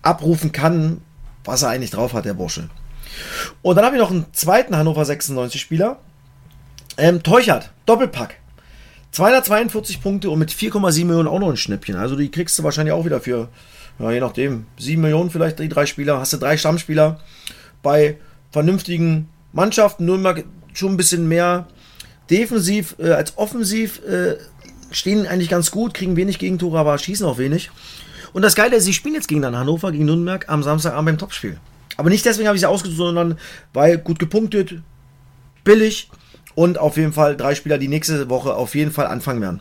[0.00, 1.00] abrufen kann,
[1.44, 2.68] was er eigentlich drauf hat, der Bursche.
[3.60, 5.98] Und dann habe ich noch einen zweiten Hannover 96 Spieler.
[6.96, 8.36] Ähm, Teuchert, Doppelpack.
[9.12, 11.96] 242 Punkte und mit 4,7 Millionen auch noch ein Schnäppchen.
[11.96, 13.48] Also die kriegst du wahrscheinlich auch wieder für,
[13.98, 16.18] ja, je nachdem, 7 Millionen vielleicht, die drei Spieler.
[16.18, 17.20] Hast du drei Stammspieler
[17.82, 18.16] bei
[18.50, 20.06] vernünftigen Mannschaften.
[20.06, 21.66] Nürnberg schon ein bisschen mehr
[22.30, 24.02] defensiv äh, als offensiv.
[24.04, 24.36] Äh,
[24.90, 27.70] stehen eigentlich ganz gut, kriegen wenig Gegentore, aber schießen auch wenig.
[28.32, 31.18] Und das Geile ist, sie spielen jetzt gegen dann Hannover, gegen Nürnberg am Samstagabend beim
[31.18, 31.58] Topspiel.
[31.98, 33.38] Aber nicht deswegen habe ich sie ausgesucht, sondern
[33.74, 34.80] weil gut gepunktet,
[35.64, 36.10] billig
[36.54, 39.60] und auf jeden Fall drei Spieler, die nächste Woche auf jeden Fall anfangen werden.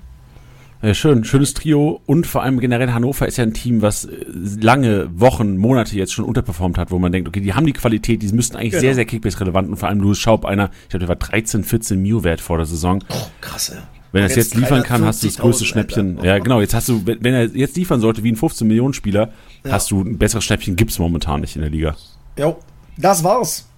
[0.83, 4.15] Ja, schön, schönes Trio und vor allem generell Hannover ist ja ein Team, was äh,
[4.59, 8.23] lange Wochen, Monate jetzt schon unterperformt hat, wo man denkt, okay, die haben die Qualität,
[8.23, 8.81] die müssten eigentlich Genau.
[8.81, 12.01] sehr, sehr Kickbase-relevant und vor allem Louis Schaub, einer, ich glaube, der war 13, 14
[12.01, 13.03] Mio-Wert vor der Saison.
[13.41, 13.77] Krass, ey.
[14.11, 16.17] Wenn er es jetzt liefern kann, hast du das größte 340.000, Schnäppchen.
[16.17, 16.27] Alter.
[16.27, 19.31] Ja, genau, jetzt hast du, wenn er jetzt liefern sollte wie ein 15-Millionen-Spieler,
[19.69, 21.95] hast du ein besseres Schnäppchen, gibt's momentan nicht in der Liga.
[22.37, 22.57] Jo,
[22.97, 23.69] das war's.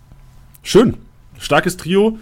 [0.64, 0.96] Schön.
[1.38, 2.18] Starkes Trio.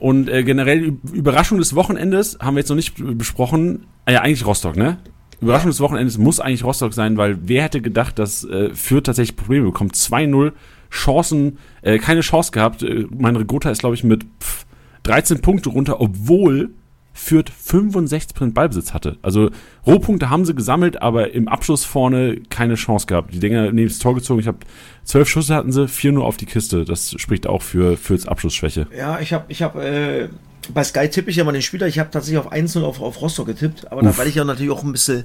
[0.00, 3.86] Und äh, generell Überraschung des Wochenendes haben wir jetzt noch nicht besprochen.
[4.06, 4.96] Ah ja, eigentlich Rostock, ne?
[5.42, 9.36] Überraschung des Wochenendes muss eigentlich Rostock sein, weil wer hätte gedacht, dass äh, Fürth tatsächlich
[9.36, 9.94] Probleme bekommt.
[9.94, 10.52] 2-0,
[10.90, 12.82] Chancen, äh, keine Chance gehabt.
[12.82, 14.64] Äh, mein Regota ist, glaube ich, mit pff,
[15.02, 16.70] 13 Punkte runter, obwohl
[17.12, 19.18] Fürth 65% Ballbesitz hatte.
[19.22, 19.50] Also
[19.86, 23.34] Rohpunkte haben sie gesammelt, aber im Abschluss vorne keine Chance gehabt.
[23.34, 24.40] Die Dinger neben das Tor gezogen.
[24.40, 24.58] Ich habe
[25.04, 26.84] zwölf Schüsse hatten sie, vier nur auf die Kiste.
[26.84, 28.86] Das spricht auch für Fürths Abschlussschwäche.
[28.96, 30.28] Ja, ich habe, ich habe, äh,
[30.72, 31.86] bei Sky tippe ich ja mal den Spieler.
[31.86, 33.90] Ich habe tatsächlich auf 1-0 auf, auf Rostock getippt.
[33.90, 35.24] Aber dann, weil ich ja natürlich auch ein bisschen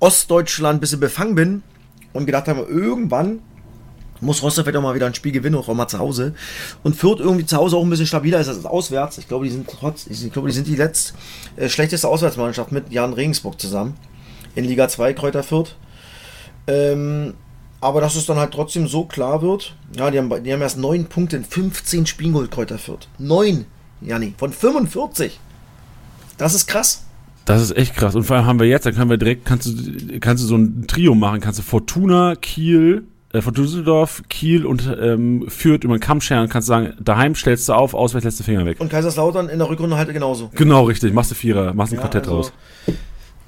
[0.00, 1.62] Ostdeutschland ein bisschen befangen bin
[2.12, 3.40] und gedacht habe, irgendwann
[4.20, 6.34] muss Rostock vielleicht auch mal wieder ein Spiel gewinnen, auch mal zu Hause.
[6.82, 9.18] Und Fürth irgendwie zu Hause auch ein bisschen stabiler ist als auswärts.
[9.18, 11.14] Ich glaube, die sind trotz, ich glaube, die sind die letzt
[11.56, 13.94] äh, schlechteste Auswärtsmannschaft mit Jan Regensburg zusammen.
[14.54, 15.76] In Liga 2 Kräuter Fürth.
[16.66, 17.34] Ähm,
[17.80, 19.74] aber dass es dann halt trotzdem so klar wird.
[19.96, 23.08] Ja, die haben, die haben erst 9 Punkte in 15 Spielen geholt, Kräuter Fürth.
[23.18, 23.64] 9,
[24.02, 25.40] Janni, von 45.
[26.36, 27.04] Das ist krass.
[27.44, 28.14] Das ist echt krass.
[28.14, 30.56] Und vor allem haben wir jetzt, dann können wir direkt, kannst du, kannst du so
[30.56, 35.96] ein Trio machen, kannst du Fortuna, Kiel, äh, Fortuna Düsseldorf, Kiel und ähm, Fürth über
[35.96, 38.80] den Kamm scheren, kannst du sagen, daheim stellst du auf, auswärts lässt du Finger weg.
[38.80, 40.50] Und Kaiserslautern in der Rückrunde halt genauso.
[40.54, 41.12] Genau, richtig.
[41.12, 42.52] Machst du Vierer, machst ein Ja, Quartett also, raus.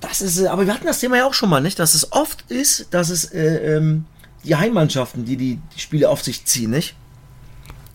[0.01, 1.79] Das ist, äh, aber wir hatten das Thema ja auch schon mal, nicht?
[1.79, 4.05] Dass es oft ist, dass es äh, ähm,
[4.45, 6.97] die Heimmannschaften, die, die die Spiele auf sich ziehen, nicht?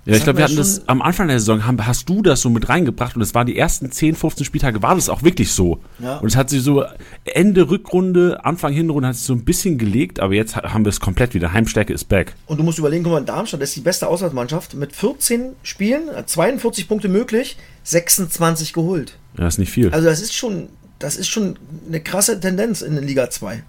[0.08, 2.41] Ja, ich glaube, wir hat hatten das am Anfang der Saison, haben, hast du das
[2.41, 5.52] so mit reingebracht und es war die ersten 10, 15 Spieltage, war das auch wirklich
[5.52, 5.82] so.
[6.00, 6.17] Ja.
[6.17, 6.86] Und es hat sich so
[7.26, 10.89] Ende Rückrunde, Anfang Hinrunde hat sich so ein bisschen gelegt, aber jetzt ha- haben wir
[10.91, 11.52] es komplett wieder.
[11.52, 12.36] Heimstärke ist back.
[12.46, 16.26] Und du musst überlegen, guck mal, Darmstadt ist die beste Auswärtsmannschaft mit 14 Spielen, äh,
[16.26, 19.17] 42 Punkte möglich, 26 geholt.
[19.38, 19.89] Ja, ist nicht viel.
[19.93, 23.62] Also das ist schon, das ist schon eine krasse Tendenz in der Liga 2.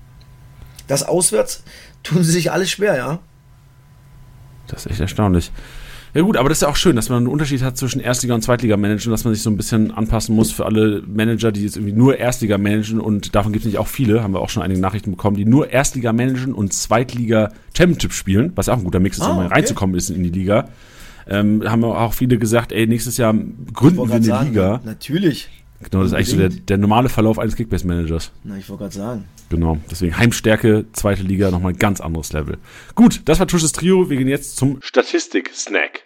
[0.87, 1.65] das auswärts
[2.05, 3.19] tun sie sich alles schwer, ja.
[4.69, 5.51] Das ist echt erstaunlich.
[6.15, 8.35] Ja gut, aber das ist ja auch schön, dass man einen Unterschied hat zwischen Erstliga-
[8.35, 11.77] und Zweitliga-Managen, dass man sich so ein bisschen anpassen muss für alle Manager, die jetzt
[11.77, 14.63] irgendwie nur Erstliga managen und davon gibt es nicht auch viele, haben wir auch schon
[14.63, 19.01] einige Nachrichten bekommen, die nur Erstliga managen und Zweitliga Championship spielen, was auch ein guter
[19.01, 19.55] Mix ist, Ah, um okay.
[19.55, 20.69] reinzukommen ist in die Liga.
[21.29, 23.35] Ähm, haben auch viele gesagt, ey, nächstes Jahr
[23.75, 24.81] gründen wir eine sagen, Liga.
[24.85, 25.51] Natürlich.
[25.81, 28.33] Genau, das ist eigentlich so der, der normale Verlauf eines Kickbase-Managers.
[28.43, 29.25] Na, ich wollte gerade sagen.
[29.49, 32.59] Genau, deswegen Heimstärke, zweite Liga, nochmal ein ganz anderes Level.
[32.97, 34.11] Gut, das war Tusches Trio.
[34.11, 36.03] Wir gehen jetzt zum Statistik-Snack.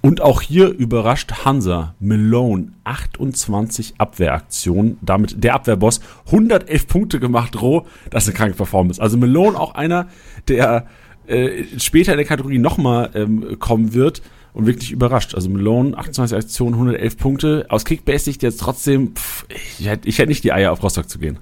[0.00, 7.86] Und auch hier überrascht Hansa Malone 28 Abwehraktionen, damit der Abwehrboss 111 Punkte gemacht, roh.
[8.10, 9.00] Das ist eine kranke Performance.
[9.00, 10.08] Also Malone auch einer,
[10.48, 10.86] der
[11.26, 15.34] äh, später in der Kategorie nochmal ähm, kommen wird und wirklich überrascht.
[15.34, 17.66] Also Malone 28 Aktionen, 111 Punkte.
[17.68, 19.46] Aus Kickbase-Sicht jetzt trotzdem, pff,
[19.78, 21.38] ich hätte ich hätte nicht die Eier auf Rostock zu gehen.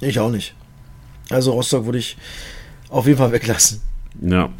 [0.00, 0.54] Ich auch nicht.
[1.30, 2.16] Also Rostock würde ich
[2.90, 3.80] auf jeden Fall weglassen.
[4.20, 4.50] Ja.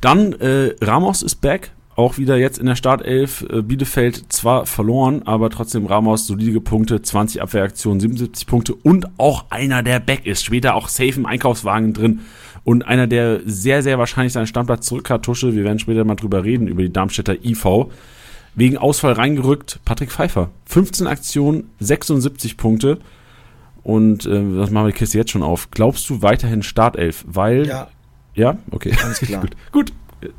[0.00, 1.72] Dann äh, Ramos ist back.
[1.96, 3.46] Auch wieder jetzt in der Startelf.
[3.48, 9.46] Äh, Bielefeld zwar verloren, aber trotzdem Ramos solide Punkte, 20 Abwehraktionen, 77 Punkte und auch
[9.50, 10.44] einer, der back ist.
[10.44, 12.20] Später auch safe im Einkaufswagen drin
[12.64, 15.22] und einer, der sehr, sehr wahrscheinlich seinen Stammplatz zurück hat.
[15.22, 17.88] Tusche, wir werden später mal drüber reden, über die Darmstädter IV.
[18.54, 20.50] Wegen Ausfall reingerückt, Patrick Pfeiffer.
[20.66, 22.98] 15 Aktionen, 76 Punkte.
[23.82, 25.70] Und äh, das machen wir die Kiste jetzt schon auf.
[25.70, 27.24] Glaubst du weiterhin Startelf?
[27.26, 27.88] Weil Ja,
[28.34, 28.90] ja, okay.
[28.90, 29.42] Ganz klar.
[29.42, 29.56] gut.
[29.72, 29.92] Gut.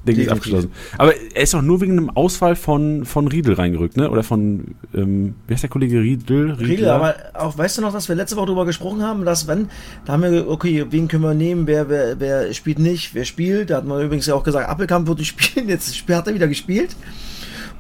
[0.08, 0.72] Ding ist abgeschlossen.
[0.98, 4.10] Aber er ist auch nur wegen einem Ausfall von, von Riedel reingerückt, ne?
[4.10, 6.52] Oder von, ähm, wie heißt der Kollege Riedel?
[6.54, 9.70] Riegel, aber auch, weißt du noch, dass wir letzte Woche darüber gesprochen haben, dass wenn,
[10.06, 13.70] da haben wir, okay, wen können wir nehmen, wer, wer, wer spielt nicht, wer spielt,
[13.70, 16.48] da hat man übrigens ja auch gesagt, Appelkamp wird nicht spielen, jetzt hat er wieder
[16.48, 16.96] gespielt.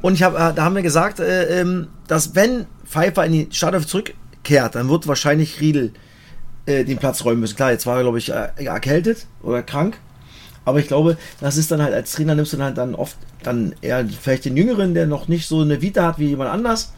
[0.01, 3.47] Und ich hab, äh, da haben wir gesagt, äh, ähm, dass wenn Pfeiffer in die
[3.51, 5.93] Startelf zurückkehrt, dann wird wahrscheinlich Riedel
[6.65, 7.55] äh, den Platz räumen müssen.
[7.55, 9.97] Klar, jetzt war er, glaube ich, äh, erkältet oder krank.
[10.65, 13.15] Aber ich glaube, das ist dann halt, als Trainer nimmst du dann halt dann oft
[13.43, 16.93] dann eher vielleicht den Jüngeren, der noch nicht so eine Vita hat wie jemand anders.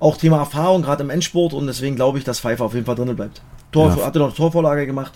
[0.00, 1.54] Auch Thema Erfahrung, gerade im Endsport.
[1.54, 3.40] Und deswegen glaube ich, dass Pfeiffer auf jeden Fall drinnen bleibt.
[3.70, 4.04] Tor, Ja.
[4.04, 5.12] Hatte noch eine Torvorlage gemacht.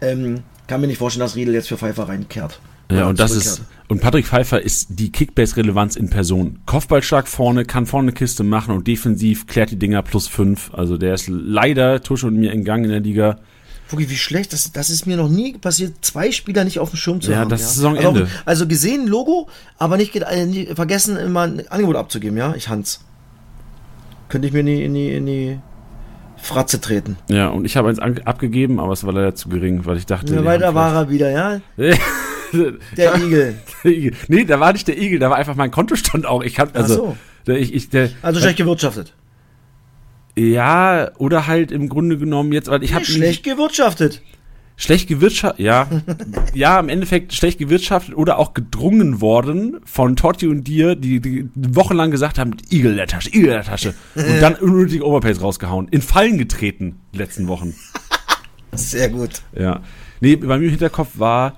[0.00, 2.60] Ähm, kann mir nicht vorstellen, dass Riedel jetzt für Pfeiffer reinkehrt.
[2.90, 6.60] Ja, und das ist, und Patrick Pfeiffer ist die Kickbase-Relevanz in Person.
[6.66, 10.72] Kopfballstark vorne, kann vorne eine Kiste machen und defensiv klärt die Dinger plus fünf.
[10.72, 13.38] Also der ist leider Tusche und mir entgangen in der Liga.
[13.88, 16.96] Fugi, wie schlecht, das, das ist mir noch nie passiert, zwei Spieler nicht auf dem
[16.96, 17.50] Schirm zu Ja, haben.
[17.50, 18.08] das ist Saisonende.
[18.22, 22.54] Also, also gesehen, Logo, aber nicht, äh, nie- vergessen, immer ein Angebot abzugeben, ja?
[22.56, 23.00] Ich Hans.
[24.28, 25.58] Könnte ich mir in die, in die, in die
[26.36, 27.16] Fratze treten.
[27.28, 30.34] Ja, und ich habe eins abgegeben, aber es war leider zu gering, weil ich dachte.
[30.34, 31.60] Ja, weiter haben war er wieder, ja?
[32.96, 33.56] Der Igel.
[34.28, 36.42] Nee, da war nicht der Igel, da war einfach mein Kontostand auch.
[36.42, 37.16] Ich Ach also, so.
[37.46, 39.12] der, ich, ich, der, Also schlecht gewirtschaftet.
[40.38, 44.22] Ja, oder halt im Grunde genommen jetzt, weil ich habe schlecht gewirtschaftet.
[44.76, 45.88] schlecht gewirtschaftet, ja,
[46.54, 51.48] ja, im Endeffekt schlecht gewirtschaftet oder auch gedrungen worden von Totti und dir, die, die
[51.54, 53.94] wochenlang gesagt haben, Igel der Tasche, Igel der Tasche.
[54.14, 55.88] Und dann unnötig Overpays rausgehauen.
[55.88, 57.74] In Fallen getreten, die letzten Wochen.
[58.72, 59.42] Sehr gut.
[59.58, 59.80] Ja.
[60.20, 61.56] Nee, bei mir im Hinterkopf war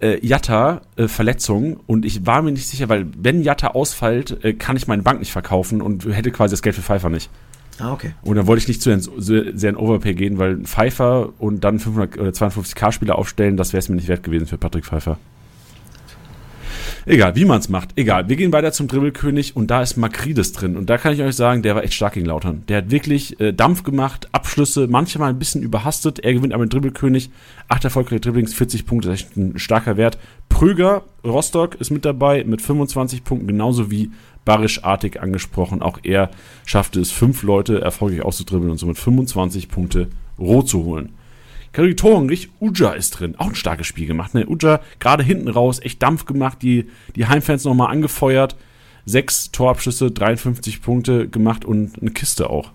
[0.00, 4.54] äh, Jatta äh, Verletzung und ich war mir nicht sicher, weil wenn Jatta ausfällt, äh,
[4.54, 7.30] kann ich meine Bank nicht verkaufen und hätte quasi das Geld für Pfeiffer nicht.
[7.80, 8.14] Ah, okay.
[8.22, 12.18] Und dann wollte ich nicht zu sehr in Overpay gehen, weil Pfeiffer und dann 500
[12.18, 15.18] oder 250k Spieler aufstellen, das wäre es mir nicht wert gewesen für Patrick Pfeiffer.
[17.06, 17.90] Egal, wie man es macht.
[17.96, 20.74] Egal, wir gehen weiter zum Dribbelkönig und da ist Makrides drin.
[20.76, 22.62] Und da kann ich euch sagen, der war echt stark gegen Lautern.
[22.68, 26.20] Der hat wirklich äh, Dampf gemacht, Abschlüsse, manchmal ein bisschen überhastet.
[26.20, 27.30] Er gewinnt aber den Dribbelkönig.
[27.68, 30.18] Acht erfolgreiche Dribblings, 40 Punkte, das ist echt ein starker Wert.
[30.48, 34.10] Pröger, Rostock ist mit dabei mit 25 Punkten, genauso wie
[34.44, 35.82] Barisch-artig angesprochen.
[35.82, 36.30] Auch er
[36.66, 41.14] schaffte es, fünf Leute erfolgreich auszudribbeln und somit 25 Punkte rot zu holen.
[41.72, 43.34] Kategorie Torhungrig, Uja ist drin.
[43.36, 44.34] Auch ein starkes Spiel gemacht.
[44.34, 44.46] Ne?
[44.46, 48.54] Uja gerade hinten raus, echt Dampf gemacht, die, die Heimfans nochmal angefeuert.
[49.06, 52.70] Sechs Torabschüsse, 53 Punkte gemacht und eine Kiste auch.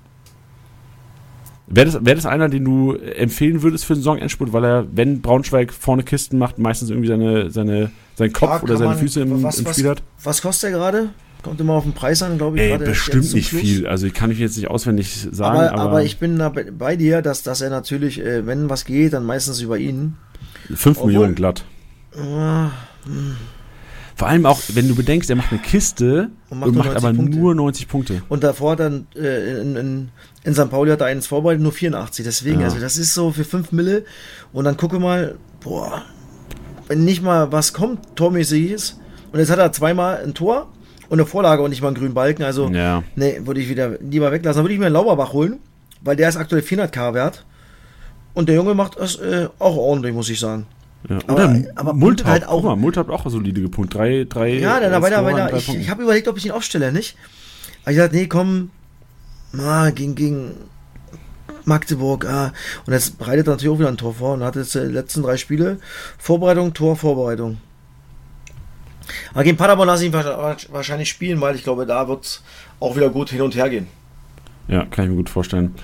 [1.67, 5.21] Wäre das, wär das einer, den du empfehlen würdest für den Saisonendspurt, weil er, wenn
[5.21, 9.21] Braunschweig vorne Kisten macht, meistens irgendwie seine, seine, seinen Kopf Ja, oder seine man- Füße
[9.21, 10.01] im, was- im was- Spiel hat?
[10.23, 11.09] Was kostet der gerade?
[11.41, 12.63] Kommt immer auf den Preis an, glaube ich.
[12.63, 13.61] Ey, bestimmt nicht Schluss.
[13.61, 13.87] viel.
[13.87, 16.95] Also ich kann ich jetzt nicht auswendig sagen, Aber, aber, aber, ich bin da bei,
[16.97, 20.17] dir, dass, dass er natürlich, äh, wenn was geht, dann meistens über ihn.
[20.73, 21.63] 5 Obwohl- Millionen glatt.
[22.17, 22.71] Ah,
[24.15, 26.95] Vor allem auch, wenn du bedenkst, er macht eine Kiste Und und macht macht, nur
[26.97, 27.39] aber 90 Punkte.
[27.39, 28.21] nur 90 Punkte.
[28.27, 30.09] Und davor dann äh, in, in,
[30.43, 30.69] in St.
[30.69, 32.25] Pauli hat er eins vorbereitet, nur 84.
[32.25, 32.65] Deswegen, Ja.
[32.65, 34.03] also das ist so für 5 Mille.
[34.51, 36.01] Und dann gucke mal, boah,
[36.89, 38.99] wenn nicht mal was kommt, tormäßig ist.
[39.31, 40.67] Und jetzt hat er zweimal ein Tor
[41.09, 42.43] Und eine Vorlage und nicht mal einen grünen Balken.
[42.43, 43.03] Also, Ja.
[43.15, 44.57] nee, würde ich wieder lieber weglassen.
[44.59, 45.59] Dann würde ich mir einen Lauberbach holen,
[46.01, 47.45] weil der ist aktuell 400k wert.
[48.35, 50.67] Und der Junge macht das äh, auch ordentlich, muss ich sagen.
[51.09, 51.17] Ja.
[51.27, 51.43] Aber- Oder
[51.75, 51.99] aber Multaup.
[51.99, 53.93] punktet halt auch- mal, Multaup hat auch solide gepunkt.
[53.95, 54.49] Drei, drei.
[54.59, 55.51] Ja, dann weiter, weiter.
[55.57, 57.15] Ich, ich habe überlegt, ob ich ihn aufstelle, nicht?
[57.83, 58.69] Aber ich dachte, nee, komm,
[59.57, 60.51] ah, gegen, gegen
[61.65, 62.51] Magdeburg, ah.
[62.85, 65.23] Und jetzt bereitet er natürlich auch wieder ein Tor vor und hat jetzt die letzten
[65.23, 65.79] drei Spiele
[66.17, 67.57] Vorbereitung, Tor, Vorbereitung.
[69.33, 72.43] Aber gegen Paderborn lasse ich ihn wa- wahrscheinlich spielen, weil ich glaube, da wird es
[72.79, 73.87] auch wieder gut hin und her gehen.
[74.67, 75.75] Ja, kann ich mir gut vorstellen.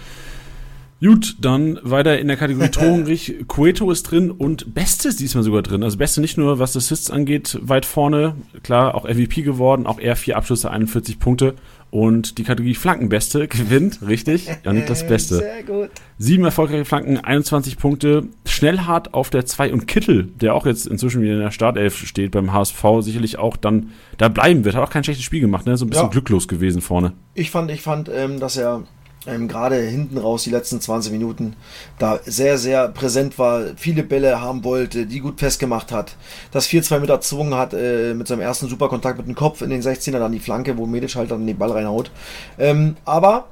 [1.01, 3.45] Gut, dann weiter in der Kategorie Torhungrig.
[3.47, 5.83] Cueto ist drin und Beste ist diesmal sogar drin.
[5.83, 8.35] Also Beste nicht nur, was Assists angeht, weit vorne.
[8.63, 11.55] Klar, auch MVP geworden, auch er vier Abschlüsse, 41 Punkte.
[11.95, 14.49] Und die Kategorie Flankenbeste gewinnt, richtig?
[14.65, 15.35] Janik das Beste.
[15.37, 15.91] Sehr gut.
[16.17, 18.23] Sieben erfolgreiche Flanken, 21 Punkte.
[18.45, 22.31] Schnellhart auf der 2 und Kittel, der auch jetzt inzwischen wieder in der Startelf steht
[22.31, 24.75] beim HSV, sicherlich auch dann da bleiben wird.
[24.75, 25.77] Hat auch kein schlechtes Spiel gemacht, ne?
[25.77, 26.11] So ein bisschen Ja.
[26.11, 27.13] glücklos gewesen vorne.
[27.33, 28.83] Ich fand, ich fand, ähm, dass er
[29.27, 31.55] ähm, gerade hinten raus die letzten 20 Minuten
[31.97, 36.15] da sehr, sehr präsent war, viele Bälle haben wollte, die gut festgemacht hat,
[36.51, 39.81] das 4-2 mit erzwungen hat, äh, mit seinem ersten Superkontakt mit dem Kopf in den
[39.81, 42.11] 16er, dann die Flanke, wo Medic halt dann den Ball reinhaut.
[42.57, 43.47] Ähm, aber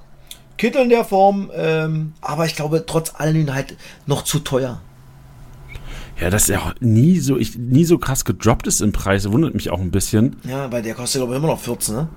[0.57, 4.81] Kittel in der Form, ähm, aber ich glaube trotz allem halt noch zu teuer.
[6.19, 9.55] Ja, dass er auch nie so, ich, nie so krass gedroppt ist im Preis, wundert
[9.55, 10.35] mich auch ein bisschen.
[10.47, 12.07] Ja, weil der kostet glaube ich immer noch 14, ne?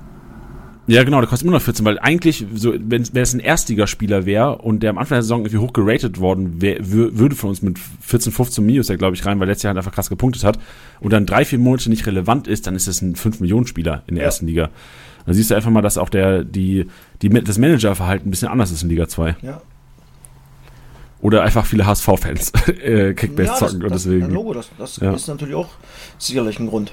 [0.89, 4.25] Ja, genau, der kostet immer noch 14, weil eigentlich, so, wenn wenn es ein Erstligaspieler
[4.25, 7.51] wäre und der am Anfang der Saison irgendwie hoch geratet worden wär, wür- würde von
[7.51, 10.09] uns mit 14, 15 Minus, der glaube ich rein, weil letztes Jahr halt einfach krass
[10.09, 10.61] gepunktet hat
[11.01, 14.23] und dann drei, vier Monate nicht relevant ist, dann ist es ein 5-Millionen-Spieler in der
[14.23, 14.27] Ja.
[14.27, 14.71] ersten Liga.
[15.27, 16.87] Da siehst du einfach mal, dass auch der, die,
[17.21, 19.35] die, das Managerverhalten ein bisschen anders ist in Liga 2.
[19.43, 19.61] Ja.
[21.21, 22.53] Oder einfach viele HSV-Fans
[22.85, 24.27] äh, Kickbase ja, zocken und das, deswegen.
[24.27, 25.13] Das, Logo, das, das Ja.
[25.15, 25.71] ist natürlich auch
[26.19, 26.93] sicherlich ein Grund.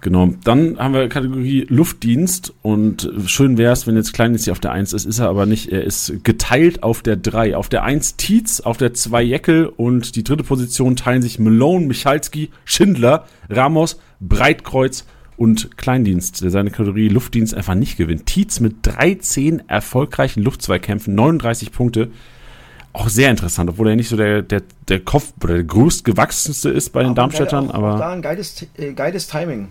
[0.00, 0.30] Genau.
[0.44, 4.72] Dann haben wir Kategorie Luftdienst und schön wäre es, wenn jetzt Kleindienst hier auf der
[4.72, 5.70] 1 ist, ist er aber nicht.
[5.70, 7.56] Er ist geteilt auf der 3.
[7.56, 11.86] Auf der 1 Tietz, auf der 2 Jeckel und die dritte Position teilen sich Malone,
[11.86, 15.04] Michalski, Schindler, Ramos, Breitkreuz
[15.36, 18.26] und Kleindienst, der seine Kategorie Luftdienst einfach nicht gewinnt.
[18.26, 22.10] Tietz mit 13 erfolgreichen Luftzweikämpfen, 39 Punkte.
[22.92, 26.90] Auch sehr interessant, obwohl er nicht so der, der, der Kopf oder der größtgewachsenste ist
[26.90, 27.94] bei den Darmstädtern, geil, aber.
[27.94, 29.68] Auch da ein geiles, äh, geiles Timing.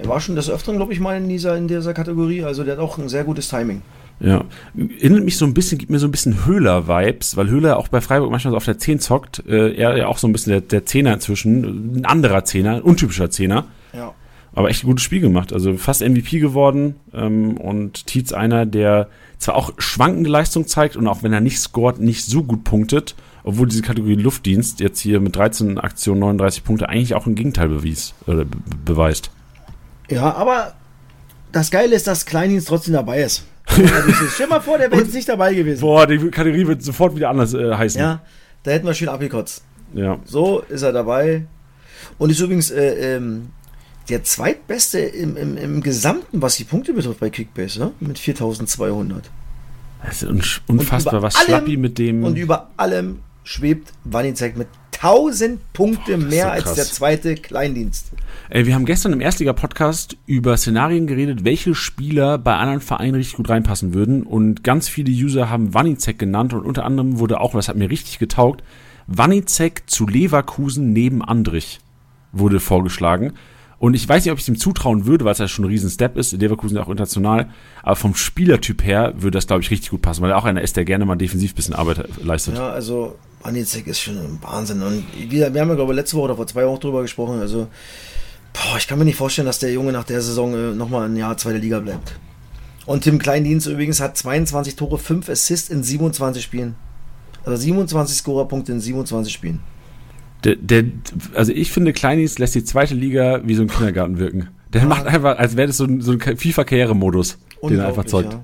[0.00, 2.44] Er war schon des Öfteren, glaube ich, mal in dieser, in dieser Kategorie.
[2.44, 3.82] Also der hat auch ein sehr gutes Timing.
[4.20, 4.44] Ja,
[4.76, 8.00] erinnert mich so ein bisschen, gibt mir so ein bisschen Höhler-Vibes, weil Höhler auch bei
[8.00, 9.42] Freiburg manchmal so auf der 10 zockt.
[9.48, 12.82] Äh, er ja auch so ein bisschen der, der Zehner inzwischen, ein anderer Zehner, ein
[12.82, 14.14] untypischer Zehner, Ja.
[14.54, 15.52] aber echt ein gutes Spiel gemacht.
[15.52, 21.08] Also fast MVP geworden ähm, und Tietz einer, der zwar auch schwankende Leistung zeigt und
[21.08, 25.18] auch wenn er nicht scoret, nicht so gut punktet, obwohl diese Kategorie Luftdienst jetzt hier
[25.18, 29.32] mit 13 Aktionen 39 Punkte eigentlich auch ein Gegenteil bewies, oder be beweist.
[30.14, 30.74] Ja, aber
[31.52, 33.44] das Geile ist, dass Kleindienst trotzdem dabei ist.
[33.66, 35.80] Also, stell mal vor, der wäre jetzt nicht dabei gewesen.
[35.80, 38.00] Boah, die Kategorie wird sofort wieder anders äh, heißen.
[38.00, 38.20] Ja,
[38.64, 39.62] da hätten wir schön abgekotzt.
[39.94, 40.18] ja.
[40.24, 41.44] So ist er dabei.
[42.18, 43.50] Und ist übrigens äh, ähm,
[44.08, 47.92] der zweitbeste im, im, im Gesamten, was die Punkte betrifft bei Kickbase, ne?
[48.00, 49.30] mit 4200.
[50.04, 52.24] Das ist unfassbar, was allem- Schlappi mit dem.
[52.24, 54.68] Und über allem schwebt Wanizek mit
[55.02, 58.12] 1000 Punkte Boah, mehr so als der zweite Kleindienst.
[58.50, 63.36] Ey, wir haben gestern im Erstliga-Podcast über Szenarien geredet, welche Spieler bei anderen Vereinen richtig
[63.36, 64.22] gut reinpassen würden.
[64.22, 67.90] Und ganz viele User haben Wanizek genannt und unter anderem wurde auch, das hat mir
[67.90, 68.62] richtig getaugt,
[69.08, 71.80] Wanizek zu Leverkusen neben Andrich
[72.30, 73.32] wurde vorgeschlagen.
[73.78, 75.68] Und ich weiß nicht, ob ich es ihm zutrauen würde, weil es ja schon ein
[75.68, 76.30] riesen Step ist.
[76.32, 77.50] Leverkusen ja auch international.
[77.82, 80.62] Aber vom Spielertyp her würde das, glaube ich, richtig gut passen, weil er auch einer
[80.62, 82.54] ist, der gerne mal defensiv ein bisschen Arbeit leistet.
[82.54, 84.82] Ja, also Wanizek ist schon ein Wahnsinn.
[84.82, 87.40] Und wir, wir haben ja, glaube ich, letzte Woche oder vor zwei Wochen drüber gesprochen.
[87.40, 87.68] Also,
[88.52, 91.16] boah, ich kann mir nicht vorstellen, dass der Junge nach der Saison äh, nochmal ein
[91.16, 92.14] Jahr zweite Liga bleibt.
[92.86, 96.74] Und Tim Kleindienst übrigens hat 22 Tore, 5 Assists in 27 Spielen.
[97.44, 99.60] Also 27 Scorerpunkte in 27 Spielen.
[100.44, 100.84] Der, der,
[101.34, 104.48] also ich finde, Kleinis lässt die zweite Liga wie so ein Kindergarten wirken.
[104.72, 108.32] Der macht einfach, als wäre das so ein, so ein FIFA-Karrieremodus, den er einfach zeugt.
[108.32, 108.42] ja.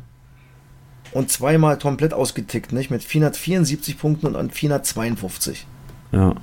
[1.12, 2.90] Und zweimal komplett ausgetickt, nicht?
[2.90, 5.66] Mit 474 Punkten und an 452.
[6.12, 6.34] Ja,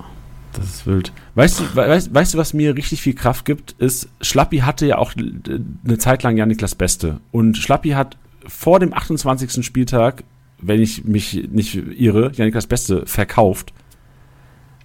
[0.52, 1.12] das ist wild.
[1.34, 4.86] Weißt du, we- weißt, weißt du, was mir richtig viel Kraft gibt, ist, Schlappi hatte
[4.86, 7.20] ja auch eine Zeit lang ja Niklas Beste.
[7.32, 9.64] Und Schlappi hat vor dem 28.
[9.64, 10.24] Spieltag,
[10.60, 13.72] wenn ich mich nicht irre, ja Niklas Beste verkauft.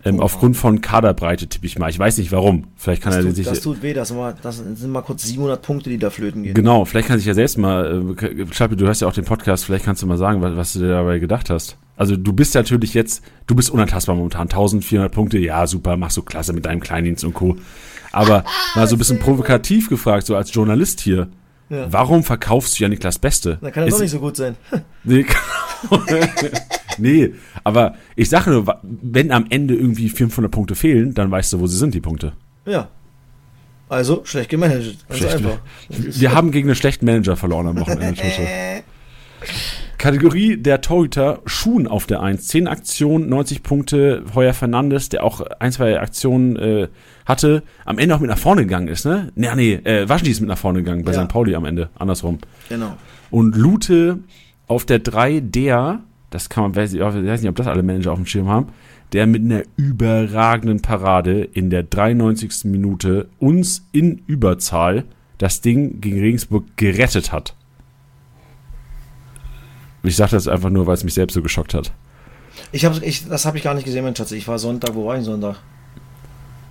[0.04, 0.24] Ähm, Oh.
[0.24, 1.90] aufgrund von Kaderbreite tippe ich mal.
[1.90, 2.66] Ich weiß nicht warum.
[2.76, 3.46] Vielleicht kann Das er tut, sich.
[3.48, 6.44] das tut weh, das, sind mal, das sind mal kurz 700 Punkte, die da flöten
[6.44, 6.54] gehen.
[6.56, 7.86] Genau, vielleicht kann sich ja selbst mal,
[8.20, 8.46] äh,
[8.76, 10.90] du hörst ja auch den Podcast, vielleicht kannst du mal sagen, was, was du dir
[10.90, 11.78] dabei gedacht hast.
[11.98, 16.24] Also du bist natürlich jetzt, du bist unantastbar momentan, 1400 Punkte, ja super, machst du
[16.24, 17.58] klasse mit deinem Kleindienst und Co.
[18.12, 18.44] Aber
[18.76, 21.28] mal so ein bisschen provokativ gefragt, so als Journalist hier,
[21.72, 21.92] Ja.
[21.92, 23.58] Warum verkaufst du ja Niklas Beste?
[23.62, 24.58] Da kann er doch nicht so gut sein.
[25.06, 25.26] nee,
[26.98, 31.62] nee, aber ich sage nur, wenn am Ende irgendwie 500 Punkte fehlen, dann weißt du,
[31.62, 32.34] wo sie sind, die Punkte.
[32.66, 32.90] Ja.
[33.88, 34.98] Also, schlecht gemanagt.
[35.10, 35.60] schlecht einfach.
[35.90, 38.22] Wir haben gegen einen schlechten Manager verloren am Wochenende.
[40.02, 42.48] Kategorie der Torhüter, Schuhen auf der 1.
[42.48, 44.24] 10 Aktionen, 90 Punkte.
[44.34, 46.88] Heuer Fernandes, der auch ein, zwei Aktionen äh,
[47.28, 49.32] hatte, am Ende auch mit nach vorne gegangen ist, ne?
[49.36, 51.22] Nee, nee, äh, Waschni ist mit nach vorne gegangen bei ja.
[51.22, 51.30] St.
[51.30, 52.40] Pauli am Ende, andersrum.
[52.68, 52.98] Genau.
[53.30, 54.22] Und Lute
[54.66, 56.00] auf der 3, der,
[56.32, 58.70] das kann man, weiß ich, weiß nicht, ob das alle Manager auf dem Schirm haben,
[59.14, 62.66] der mit einer überragenden Parade in der 93.
[62.66, 65.04] Minute uns in Überzahl
[65.38, 67.56] das Ding gegen Regensburg gerettet hat.
[70.04, 71.92] Ich sage das einfach nur, weil es mich selbst so geschockt hat.
[72.72, 74.32] Ich hab, ich, das habe ich gar nicht gesehen, mein Schatz.
[74.32, 75.58] Ich war Sonntag, wo war ich Sonntag?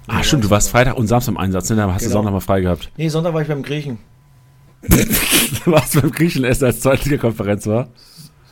[0.06, 1.76] Ah, stimmt, du warst Freitag und Samstag im Einsatz, ne?
[1.76, 2.08] Da hast genau.
[2.08, 2.90] du Sonntag mal frei gehabt.
[2.96, 3.98] Nee, Sonntag war ich beim Griechen.
[4.82, 7.88] du warst beim Griechen erst als Zweitliga-Konferenz war?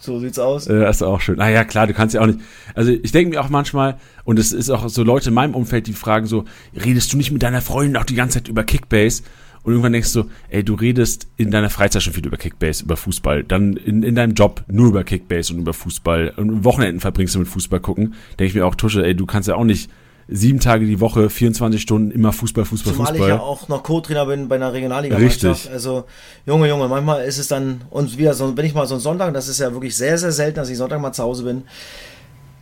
[0.00, 0.66] So sieht's aus.
[0.66, 1.40] Ja, das ist auch schön.
[1.40, 2.38] Ah ja, klar, du kannst ja auch nicht.
[2.74, 5.86] Also ich denke mir auch manchmal, und es ist auch so Leute in meinem Umfeld,
[5.86, 9.22] die fragen so, redest du nicht mit deiner Freundin auch die ganze Zeit über Kickbase?
[9.68, 12.96] Und irgendwann denkst du, ey, du redest in deiner Freizeit schon viel über Kickbase, über
[12.96, 13.44] Fußball.
[13.44, 16.32] Dann in, in deinem Job nur über Kickbase und über Fußball.
[16.38, 18.14] Und Wochenenden verbringst du mit Fußball gucken.
[18.38, 19.90] Denke ich mir auch, Tusche, ey, du kannst ja auch nicht
[20.26, 23.28] sieben Tage die Woche, 24 Stunden immer Fußball, Fußball, Zumal Fußball.
[23.28, 25.18] ich ja auch noch Co-Trainer bin bei einer Regionalliga.
[25.18, 25.68] Richtig.
[25.70, 26.04] Also,
[26.46, 29.34] Junge, Junge, manchmal ist es dann, und wieder so, wenn ich mal so einen Sonntag,
[29.34, 31.64] das ist ja wirklich sehr, sehr selten, dass ich Sonntag mal zu Hause bin,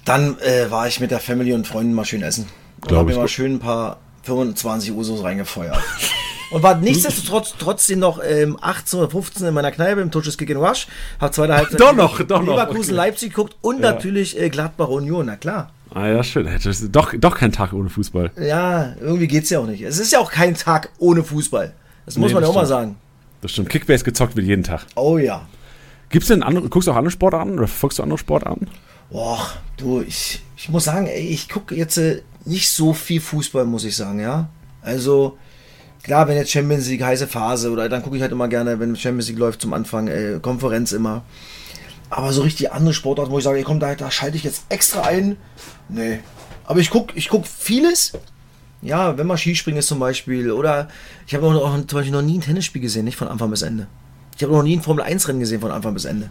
[0.04, 2.46] dann äh, war ich mit der Family und Freunden mal schön essen.
[2.80, 5.78] Und habe mir mal schön ein paar 25 Usos reingefeuert.
[6.51, 10.51] Und war nichtsdestotrotz trotzdem noch ähm, 18 oder 15 in meiner Kneipe im Touches Kick
[10.51, 10.86] and Rush.
[11.20, 12.53] Hab zweite Halbzeit doch noch, doch noch.
[12.53, 12.92] Leverkusen okay.
[12.92, 13.92] Leipzig geguckt und ja.
[13.92, 15.72] natürlich äh, Gladbach Union, na klar.
[15.92, 16.47] Ah ja, schön.
[16.47, 18.30] Das ist doch, doch kein Tag ohne Fußball.
[18.40, 19.82] Ja, irgendwie geht's ja auch nicht.
[19.82, 21.72] Es ist ja auch kein Tag ohne Fußball.
[22.05, 22.97] Das muss nee, man ja auch mal sagen.
[23.40, 23.68] Das stimmt.
[23.68, 24.86] Kickbase gezockt wird jeden Tag.
[24.94, 25.47] Oh ja.
[26.11, 28.68] Gibt's denn andere, guckst du auch andere Sportarten oder folgst du andere Sportarten?
[29.11, 33.64] Boah, du, ich, ich muss sagen, ey, ich gucke jetzt äh, nicht so viel Fußball,
[33.64, 34.49] muss ich sagen, ja.
[34.82, 35.36] Also,
[36.07, 38.96] klar, wenn jetzt Champions League heiße Phase oder dann gucke ich halt immer gerne, wenn
[38.96, 41.22] Champions League läuft zum Anfang, äh, Konferenz immer.
[42.09, 44.64] Aber so richtig andere Sportarten, wo ich sage, ey, komm, da, da schalte ich jetzt
[44.68, 45.36] extra ein.
[45.88, 46.20] Nee.
[46.64, 48.12] Aber ich gucke ich guck vieles.
[48.82, 50.52] Ja, wenn man Skispringen ist zum Beispiel.
[50.52, 50.88] Oder
[51.26, 53.88] ich habe auch, zum Beispiel noch nie ein Tennisspiel gesehen, nicht von Anfang bis Ende.
[54.36, 56.30] Ich habe noch nie ein Formel-1-Rennen gesehen von Anfang bis Ende.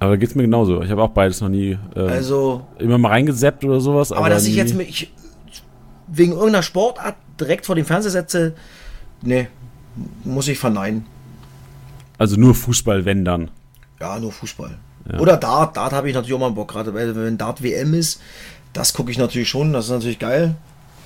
[0.00, 0.82] Aber geht's mir genauso.
[0.82, 1.78] Ich habe auch beides noch nie.
[1.94, 2.66] Äh, also.
[2.78, 4.10] Immer mal reingeseppt oder sowas.
[4.10, 5.12] Aber, aber dass ich jetzt mich
[6.08, 8.54] wegen irgendeiner Sportart direkt vor dem Fernseher setze,
[9.22, 9.48] nee,
[10.24, 11.06] muss ich verneinen.
[12.18, 13.50] Also nur Fußball, wenn dann.
[14.00, 14.78] Ja, nur Fußball.
[15.10, 15.18] Ja.
[15.18, 15.76] Oder Dart.
[15.76, 18.20] Dart habe ich natürlich auch mal Bock, gerade wenn Dart WM ist.
[18.72, 20.56] Das gucke ich natürlich schon, das ist natürlich geil.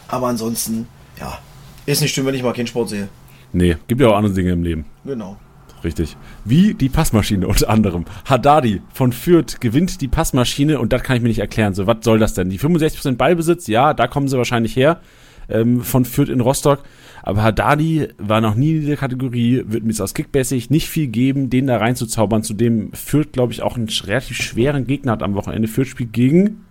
[0.09, 0.89] Aber ansonsten,
[1.19, 1.39] ja,
[1.87, 3.09] ist nicht schlimm, wenn ich mal keinen Sport sehe.
[3.53, 4.85] Nee, gibt ja auch andere Dinge im Leben.
[5.05, 5.37] Genau.
[5.85, 6.17] Richtig.
[6.45, 8.05] Wie die Passmaschine unter anderem.
[8.25, 11.75] Haddadi von Fürth gewinnt die Passmaschine und das kann ich mir nicht erklären.
[11.75, 12.51] So, was soll das denn?
[12.51, 15.01] Die 65% Ballbesitz, ja, da kommen sie wahrscheinlich her.
[15.49, 16.81] Ähm, von Fürth in Rostock.
[17.23, 21.07] Aber Haddadi war noch nie in dieser Kategorie, wird mir jetzt aus Kickbasic nicht viel
[21.07, 22.43] geben, den da reinzuzaubern.
[22.43, 25.69] Zudem Fürth, glaube ich, auch einen relativ schweren Gegner hat am Wochenende.
[25.69, 26.65] Fürth spielt gegen.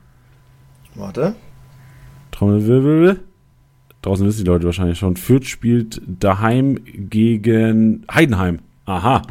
[0.95, 1.35] Warte.
[2.31, 3.21] Trommelwirbel.
[4.01, 5.15] Draußen wissen die Leute wahrscheinlich schon.
[5.15, 8.59] Fürth spielt daheim gegen Heidenheim.
[8.85, 9.21] Aha.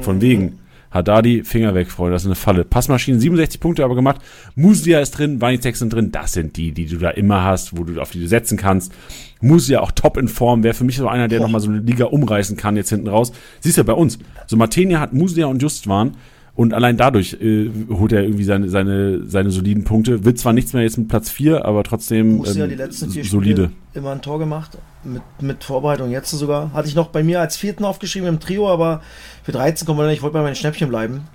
[0.00, 0.59] Von wegen.
[0.90, 2.64] Haddadi, Finger weg, Freunde, das ist eine Falle.
[2.64, 4.20] Passmaschinen, 67 Punkte aber gemacht.
[4.56, 6.10] Musia ist drin, Vanitex sind drin.
[6.10, 8.92] Das sind die, die du da immer hast, wo du auf die du setzen kannst.
[9.40, 12.06] Musia auch top in Form, wäre für mich so einer, der nochmal so eine Liga
[12.06, 13.32] umreißen kann jetzt hinten raus.
[13.60, 14.18] Siehst du ja bei uns.
[14.46, 16.16] So Martenia hat Musia und Justwan
[16.54, 20.24] und allein dadurch äh, holt er irgendwie seine, seine, seine soliden Punkte.
[20.24, 23.64] Wird zwar nichts mehr jetzt mit Platz 4, aber trotzdem ähm, die letzten vier solide.
[23.64, 24.76] Spiele immer ein Tor gemacht.
[25.02, 26.72] Mit, mit Vorbereitung jetzt sogar.
[26.74, 29.00] Hatte ich noch bei mir als vierten aufgeschrieben im Trio, aber
[29.42, 30.16] für 13 kommen wir nicht.
[30.16, 31.26] Ich wollte bei meinen Schnäppchen bleiben.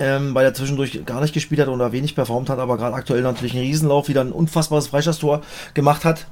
[0.00, 3.22] Ähm, weil er zwischendurch gar nicht gespielt hat oder wenig performt hat, aber gerade aktuell
[3.22, 5.42] natürlich einen Riesenlauf, wieder ein unfassbares Freistoßtor
[5.74, 6.26] gemacht hat.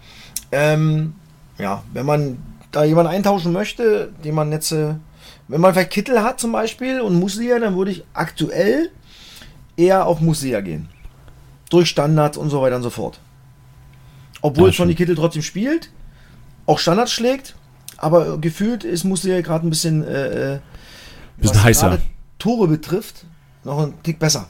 [0.51, 1.14] Ähm,
[1.59, 2.38] ja, wenn man
[2.72, 4.95] da jemanden eintauschen möchte, den man jetzt äh,
[5.51, 8.91] wenn man vielleicht Kittel hat zum Beispiel und Musia, dann würde ich aktuell
[9.76, 10.88] eher auf Musia gehen.
[11.70, 13.18] Durch Standards und so weiter und so fort.
[14.43, 15.91] Obwohl ja, schon die Kittel trotzdem spielt,
[16.70, 17.54] auch Standards schlägt,
[17.96, 20.58] aber gefühlt ist Musia gerade ein bisschen, äh, äh
[21.38, 21.98] bisschen heißer.
[22.38, 23.26] Tore betrifft,
[23.64, 24.46] noch ein Tick besser.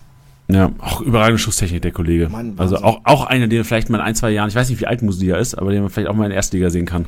[0.48, 2.28] Ja, auch überragende Schusstechnik, der Kollege.
[2.28, 4.80] Mann, also auch, auch einer, den vielleicht mal in ein, zwei Jahren, ich weiß nicht,
[4.80, 7.06] wie alt Musia ist, aber den man vielleicht auch mal in der Erstliga sehen kann.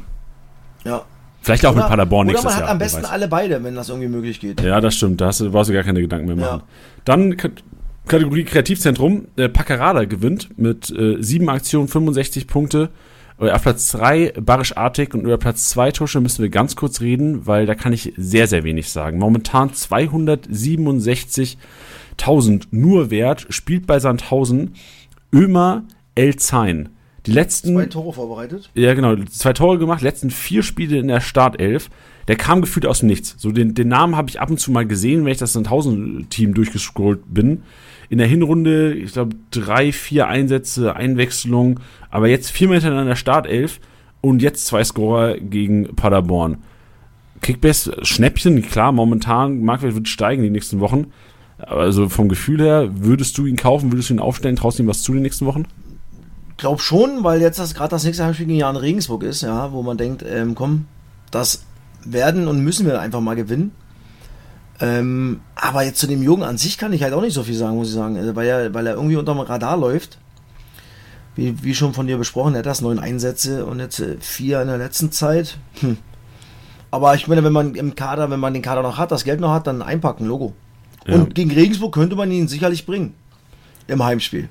[0.84, 1.02] Ja,
[1.42, 2.52] Vielleicht auch oder, mit Paderborn nächstes Jahr.
[2.52, 4.60] Oder man hat am besten alle beide, wenn das irgendwie möglich geht.
[4.60, 5.20] Ja, das stimmt.
[5.20, 6.60] Da hast du, brauchst du gar keine Gedanken mehr machen.
[6.60, 6.66] Ja.
[7.04, 7.36] Dann
[8.06, 9.26] Kategorie Kreativzentrum.
[9.36, 12.90] Äh, Packerada gewinnt mit äh, sieben Aktionen, 65 Punkte.
[13.39, 17.47] Auf Platz 3 Barisch Artig und über Platz 2 Tusche müssen wir ganz kurz reden,
[17.47, 19.18] weil da kann ich sehr, sehr wenig sagen.
[19.18, 24.74] Momentan 267.000 nur wert, spielt bei Sandhausen
[25.33, 26.91] Ömer Elzain.
[27.26, 27.74] Die letzten.
[27.74, 28.70] Zwei Tore vorbereitet?
[28.74, 29.16] Ja, genau.
[29.30, 31.91] Zwei Tore gemacht, letzten vier Spiele in der Startelf.
[32.28, 33.35] Der kam gefühlt aus dem Nichts.
[33.39, 36.55] So den, den Namen habe ich ab und zu mal gesehen, wenn ich das Sandhausen-Team
[36.55, 37.62] durchgescrollt bin.
[38.12, 43.80] In der Hinrunde, ich glaube, drei, vier Einsätze, Einwechslung, aber jetzt viermal hintereinander Startelf
[44.20, 46.58] und jetzt zwei Scorer gegen Paderborn.
[47.40, 51.06] Kickbase, Schnäppchen, klar, momentan, Marktwert wird steigen die nächsten Wochen.
[51.56, 54.88] Also vom Gefühl her, würdest du ihn kaufen, würdest du ihn aufstellen, traust du ihm
[54.90, 55.64] was zu den nächsten Wochen?
[56.58, 59.82] Glaub schon, weil jetzt das gerade das nächste Heimspiel gegen Jan Regensburg ist, ja, wo
[59.82, 60.84] man denkt, ähm, komm,
[61.30, 61.64] das
[62.04, 63.72] werden und müssen wir einfach mal gewinnen.
[64.83, 67.55] Ähm, aber jetzt zu dem Jungen an sich kann ich halt auch nicht so viel
[67.55, 70.18] sagen, muss ich sagen, also, weil, er, weil er irgendwie unterm Radar läuft.
[71.37, 74.61] Wie, wie schon von dir besprochen, er hat das neun Einsätze und jetzt äh, vier
[74.61, 75.57] in der letzten Zeit.
[75.80, 75.99] Hm.
[76.91, 79.39] Aber ich meine, wenn man im Kader, wenn man den Kader noch hat, das Geld
[79.39, 80.53] noch hat, dann einpacken, Logo.
[81.07, 81.14] Ja.
[81.14, 83.14] Und gegen Regensburg könnte man ihn sicherlich bringen.
[83.87, 84.49] Im Heimspiel.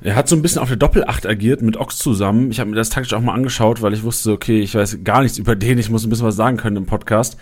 [0.00, 2.50] Er hat so ein bisschen auf der Doppelacht agiert mit Ochs zusammen.
[2.50, 5.22] Ich habe mir das taktisch auch mal angeschaut, weil ich wusste, okay, ich weiß gar
[5.22, 7.36] nichts über den, ich muss ein bisschen was sagen können im Podcast.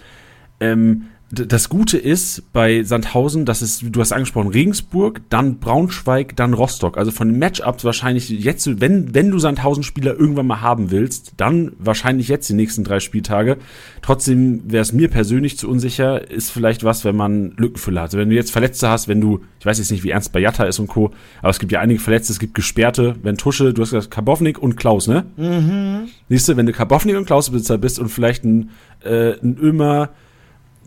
[0.61, 6.55] Ähm, das Gute ist bei Sandhausen, dass es, du hast angesprochen, Regensburg, dann Braunschweig, dann
[6.55, 6.99] Rostock.
[6.99, 11.70] Also von den Matchups wahrscheinlich jetzt, wenn, wenn du Sandhausen-Spieler irgendwann mal haben willst, dann
[11.78, 13.59] wahrscheinlich jetzt die nächsten drei Spieltage.
[14.03, 18.09] Trotzdem wäre es mir persönlich zu unsicher, ist vielleicht was, wenn man Lückenfüller hat.
[18.09, 20.41] Also wenn du jetzt Verletzte hast, wenn du, ich weiß jetzt nicht, wie ernst bei
[20.41, 21.12] Jatta ist und Co.,
[21.43, 24.59] aber es gibt ja einige Verletzte, es gibt Gesperrte, wenn Tusche, du hast gesagt, Karbovnik
[24.59, 25.26] und Klaus, ne?
[25.37, 26.09] Mhm.
[26.28, 28.70] Siehst du, wenn du Karbovnik und Klaus-Besitzer bist und vielleicht ein,
[29.05, 30.11] äh, ein Ömer,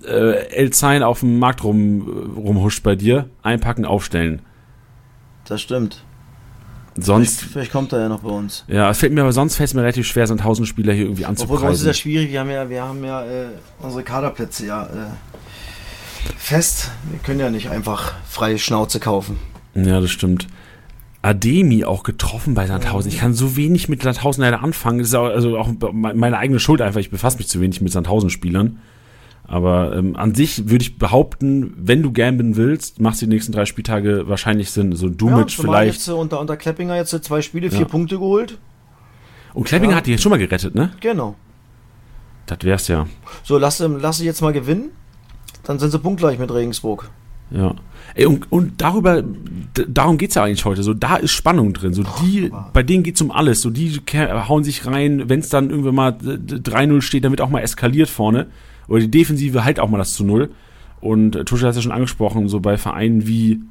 [0.06, 4.42] äh, Elzain auf dem Markt rum, rumhuscht bei dir, einpacken, aufstellen.
[5.46, 6.04] Das stimmt.
[6.96, 7.40] Sonst.
[7.40, 8.66] Vielleicht, vielleicht, kommt er ja noch bei uns.
[8.68, 11.06] Ja, es fällt mir aber sonst fällt mir relativ schwer, so einen 1000 Spieler hier
[11.06, 11.56] irgendwie anzupreisen.
[11.56, 12.32] Obwohl, bei uns ist das schwierig.
[12.32, 13.48] Wir haben ja, wir haben ja äh,
[13.80, 14.90] unsere Kaderplätze ja äh,
[16.38, 16.92] fest.
[17.10, 19.38] Wir können ja nicht einfach freie Schnauze kaufen.
[19.74, 20.48] Ja, das stimmt.
[21.24, 23.10] Ademi auch getroffen bei Sandhausen.
[23.10, 25.00] Ich kann so wenig mit Sandhausen leider anfangen.
[25.00, 27.00] Das ist auch, also auch meine eigene Schuld einfach.
[27.00, 28.80] Ich befasse mich zu wenig mit Sandhausen-Spielern.
[29.46, 33.52] Aber ähm, an sich würde ich behaupten, wenn du gamblen willst, machst du die nächsten
[33.52, 34.96] drei Spieltage wahrscheinlich Sinn.
[34.96, 35.94] So Dumic ja, vielleicht.
[35.96, 37.86] Jetzt, unter, unter Kleppinger jetzt zwei Spiele, vier ja.
[37.86, 38.58] Punkte geholt.
[39.54, 39.98] Und Kleppinger ja.
[39.98, 40.94] hat die jetzt schon mal gerettet, ne?
[41.02, 41.36] Genau.
[42.46, 43.06] Das wär's ja.
[43.44, 44.92] So, lass, lass sie jetzt mal gewinnen.
[45.64, 47.10] Dann sind sie punktgleich mit Regensburg.
[47.52, 47.76] Ja.
[48.16, 49.24] Ey, und, und darüber,
[49.88, 50.84] darum geht's ja eigentlich heute.
[50.84, 51.94] So, da ist Spannung drin.
[51.94, 53.62] So, die, bei denen geht's um alles.
[53.62, 57.50] So, die hauen sich rein, wenn es dann irgendwann mal 3-0 steht, dann wird auch
[57.50, 58.48] mal eskaliert vorne
[58.88, 60.52] oder die Defensive halt auch mal das zu Null.
[61.02, 63.62] Und äh, Tusche hat es ja schon angesprochen, so bei Vereinen wie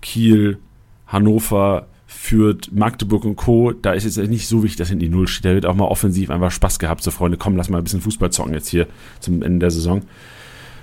[0.00, 0.58] Kiel,
[1.06, 5.28] Hannover, Fürth, Magdeburg und Co., da ist es nicht so wichtig, dass hinten die Null
[5.28, 5.44] steht.
[5.44, 8.00] Da wird auch mal offensiv einfach Spaß gehabt, so Freunde, komm, lass mal ein bisschen
[8.00, 8.88] Fußball zocken jetzt hier
[9.20, 10.02] zum Ende der Saison.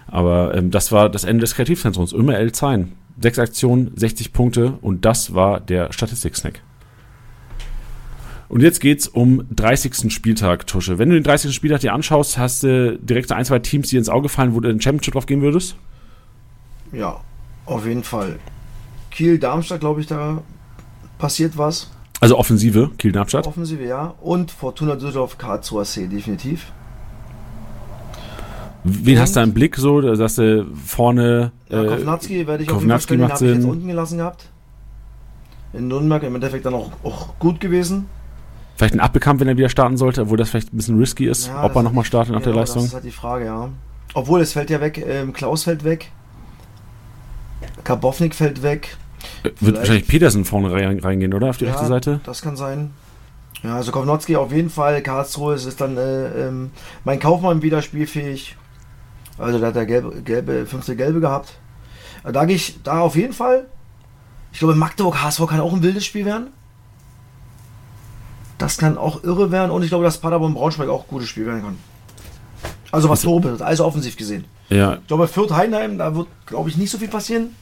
[0.07, 2.13] Aber ähm, das war das Ende des Kreativzentrums.
[2.13, 2.53] Immer L.
[2.53, 2.93] Zein.
[3.19, 6.61] Sechs Aktionen, 60 Punkte und das war der Statistik-Snack.
[8.49, 10.11] Und jetzt geht's um 30.
[10.13, 10.97] Spieltag, Tusche.
[10.97, 11.53] Wenn du den 30.
[11.53, 14.69] Spieltag dir anschaust, hast du direkt ein, zwei Teams, die ins Auge fallen, wo du
[14.69, 15.75] in den Championship drauf gehen würdest?
[16.93, 17.19] Ja,
[17.65, 18.39] auf jeden Fall.
[19.11, 20.41] Kiel, Darmstadt, glaube ich, da
[21.17, 21.91] passiert was.
[22.21, 23.45] Also Offensive, Kiel, Darmstadt?
[23.47, 24.15] Offensive, ja.
[24.21, 26.71] Und Fortuna Düsseldorf, Karlsruher C, definitiv.
[28.83, 29.99] Wen Und hast du im Blick so?
[29.99, 31.51] Da sagst du vorne.
[31.69, 33.55] Ja, äh, Kovnatski werde ich Kovnatski auf jeden Fall macht Sinn.
[33.55, 34.49] jetzt unten gelassen gehabt.
[35.73, 38.05] In Nürnberg im Endeffekt dann auch, auch gut gewesen.
[38.77, 41.47] Vielleicht ein Appelkamp, wenn er wieder starten sollte, obwohl das vielleicht ein bisschen risky ist,
[41.47, 42.83] ja, ob er nochmal startet nach genau, der Leistung.
[42.83, 43.69] Das ist halt die Frage, ja.
[44.13, 46.11] Obwohl, es fällt ja weg, ähm, Klaus fällt weg,
[47.83, 48.95] Karbovnik fällt weg.
[49.43, 51.49] Äh, wird wahrscheinlich Petersen vorne reingehen, oder?
[51.49, 52.19] Auf die ja, rechte Seite?
[52.23, 52.91] das kann sein.
[53.63, 56.69] Ja, also Kovnotski auf jeden Fall, Karlsruhe es ist dann äh, ähm,
[57.03, 58.55] mein Kaufmann wieder spielfähig.
[59.39, 61.57] Also da hat er gelbe, gelbe, fünfte gelbe gehabt.
[62.23, 63.65] Da gehe ich da auf jeden Fall.
[64.51, 66.47] Ich glaube, Magdeburg HSV kann auch ein wildes Spiel werden.
[68.57, 71.45] Das kann auch irre werden und ich glaube, dass Paderborn Braunschweig auch ein gutes Spiel
[71.45, 71.77] werden kann.
[72.91, 74.45] Also was Tore betrifft, also offensiv gesehen.
[74.69, 74.95] Ja.
[74.95, 77.55] Ich glaube, Fürth Heidenheim, da wird, glaube ich, nicht so viel passieren.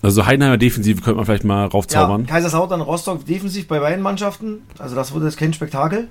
[0.00, 2.22] Also Heidenheimer Defensive könnte man vielleicht mal raufzaubern.
[2.22, 4.62] Ja, Kaiserslautern, Rostock defensiv bei beiden Mannschaften.
[4.78, 6.08] Also das wird jetzt kein Spektakel.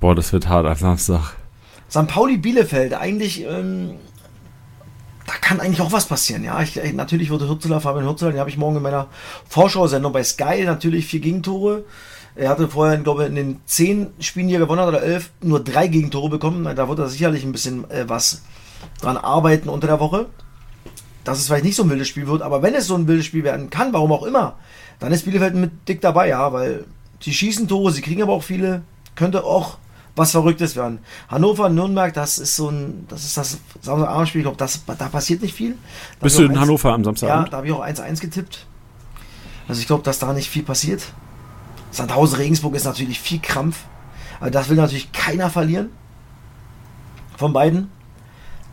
[0.00, 1.34] Boah, das wird hart am Samstag.
[1.90, 2.08] St.
[2.08, 3.96] Pauli Bielefeld, eigentlich, ähm,
[5.26, 6.44] da kann eigentlich auch was passieren.
[6.44, 9.06] Ja, ich, natürlich würde Hürzeler, Fabian Hürzeler, den habe ich morgen in meiner
[9.48, 11.84] Vorschau-Sendung bei Sky, natürlich vier Gegentore.
[12.34, 15.30] Er hatte vorher, glaube ich, in den zehn Spielen, die er gewonnen hat, oder elf,
[15.42, 16.64] nur drei Gegentore bekommen.
[16.76, 18.42] Da wird er sicherlich ein bisschen äh, was
[19.00, 20.26] dran arbeiten unter der Woche.
[21.24, 23.26] Dass es vielleicht nicht so ein wildes Spiel wird, aber wenn es so ein wildes
[23.26, 24.56] Spiel werden kann, warum auch immer,
[24.98, 26.84] dann ist Bielefeld mit dick dabei, ja, weil
[27.20, 28.82] sie schießen Tore, sie kriegen aber auch viele.
[29.14, 29.78] könnte auch
[30.16, 30.98] was Verrücktes werden.
[31.28, 35.54] Hannover, Nürnberg, das ist so ein, das ist das Samstagabendspiel, ich glaube, da passiert nicht
[35.54, 35.72] viel.
[36.18, 37.46] Da Bist du in 1, Hannover am Samstagabend?
[37.46, 38.66] Ja, da habe ich auch 1-1 getippt.
[39.68, 41.02] Also ich glaube, dass da nicht viel passiert.
[41.92, 43.84] Sandhausen Regensburg ist natürlich viel Krampf.
[44.40, 45.90] Aber das will natürlich keiner verlieren.
[47.36, 47.88] Von beiden.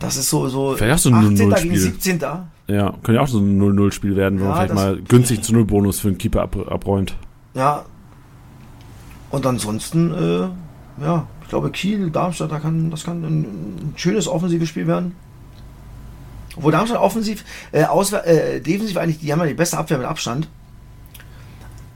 [0.00, 1.50] Das ist so, so vielleicht auch so ein 18.
[1.50, 2.20] gegen 17.
[2.66, 5.52] Ja, könnte ja auch so ein 0-0-Spiel werden, wo ja, man vielleicht mal günstig zu
[5.52, 7.14] 0 Bonus für einen Keeper ab, abräumt.
[7.54, 7.84] Ja.
[9.30, 14.26] Und ansonsten, äh, ja, ich glaube Kiel, Darmstadt, da kann, das kann ein, ein schönes
[14.26, 15.14] offensives Spiel werden.
[16.56, 20.48] Obwohl Darmstadt offensiv, äh, äh, defensiv eigentlich, die haben ja die beste Abwehr mit Abstand.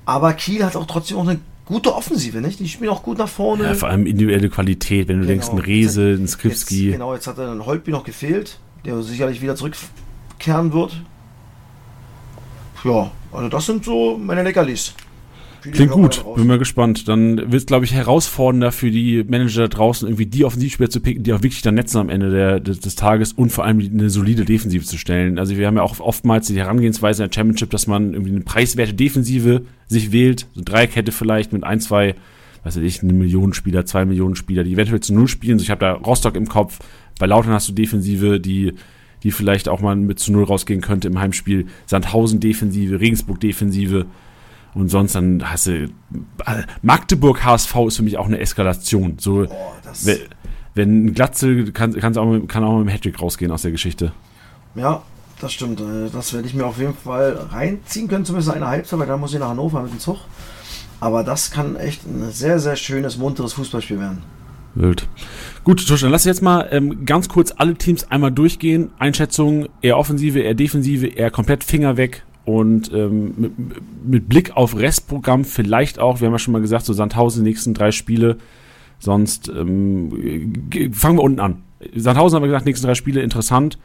[0.07, 2.61] Aber Kiel hat auch trotzdem auch eine gute Offensive, nicht?
[2.61, 3.65] Die spielen auch gut nach vorne.
[3.65, 5.41] Ja, vor allem individuelle Qualität, wenn du genau.
[5.41, 6.93] denkst, ein Rese, ein Skripski.
[6.93, 11.01] Genau, jetzt hat dann Holtby noch gefehlt, der sicherlich wieder zurückkehren wird.
[12.85, 14.95] Ja, also das sind so meine Leckerlis.
[15.73, 17.09] Klingt gut, bin mal gespannt.
[17.09, 21.01] Dann wird es, glaube ich, herausfordernder für die Manager da draußen, irgendwie die Offensivspieler zu
[21.01, 23.81] picken, die auch wirklich dann netzen am Ende der, des, des, Tages und vor allem
[23.81, 25.39] eine solide Defensive zu stellen.
[25.39, 28.43] Also wir haben ja auch oftmals die Herangehensweise in der Championship, dass man irgendwie eine
[28.43, 32.15] preiswerte Defensive sich wählt, so Dreierkette vielleicht mit ein, zwei,
[32.65, 35.59] weiß ich, eine Million Spieler, zwei Millionen Spieler, die eventuell zu Null spielen.
[35.59, 36.79] So, ich habe da Rostock im Kopf,
[37.19, 38.73] bei Lautern hast du Defensive, die
[39.25, 41.67] die vielleicht auch mal mit zu Null rausgehen könnte im Heimspiel.
[41.87, 44.05] Sandhausen Defensive, Regensburg Defensive.
[44.75, 45.89] Und sonst dann hast du.
[46.83, 49.17] Magdeburg HSV ist für mich auch eine Eskalation.
[49.19, 49.73] So, oh,
[50.05, 50.19] wenn,
[50.75, 54.13] wenn Glatze kann, kann, auch, mit, kann auch mit dem Hattrick rausgehen aus der Geschichte.
[54.75, 55.03] Ja,
[55.41, 55.81] das stimmt.
[55.81, 59.21] Äh, das werde ich mir auf jeden Fall reinziehen können, zumindest eine Halbzeit, weil dann
[59.21, 60.19] muss ich nach Hannover mit dem Zug.
[61.01, 64.23] Aber das kann echt ein sehr, sehr schönes, munteres Fußballspiel werden.
[64.75, 65.07] Wild.
[65.63, 68.91] Gut, Tusch, dann lass jetzt mal ähm, ganz kurz alle Teams einmal durchgehen.
[68.99, 72.25] Einschätzung, eher Offensive, eher Defensive, eher komplett Finger weg.
[72.45, 73.53] Und ähm, mit,
[74.05, 77.51] mit, Blick auf Restprogramm vielleicht auch, wir haben ja schon mal gesagt, so Sandhausen die
[77.51, 78.37] nächsten drei Spiele.
[78.99, 81.63] Sonst ähm, fangen wir unten an.
[81.95, 83.79] Sandhausen haben wir gesagt, nächsten drei Spiele interessant.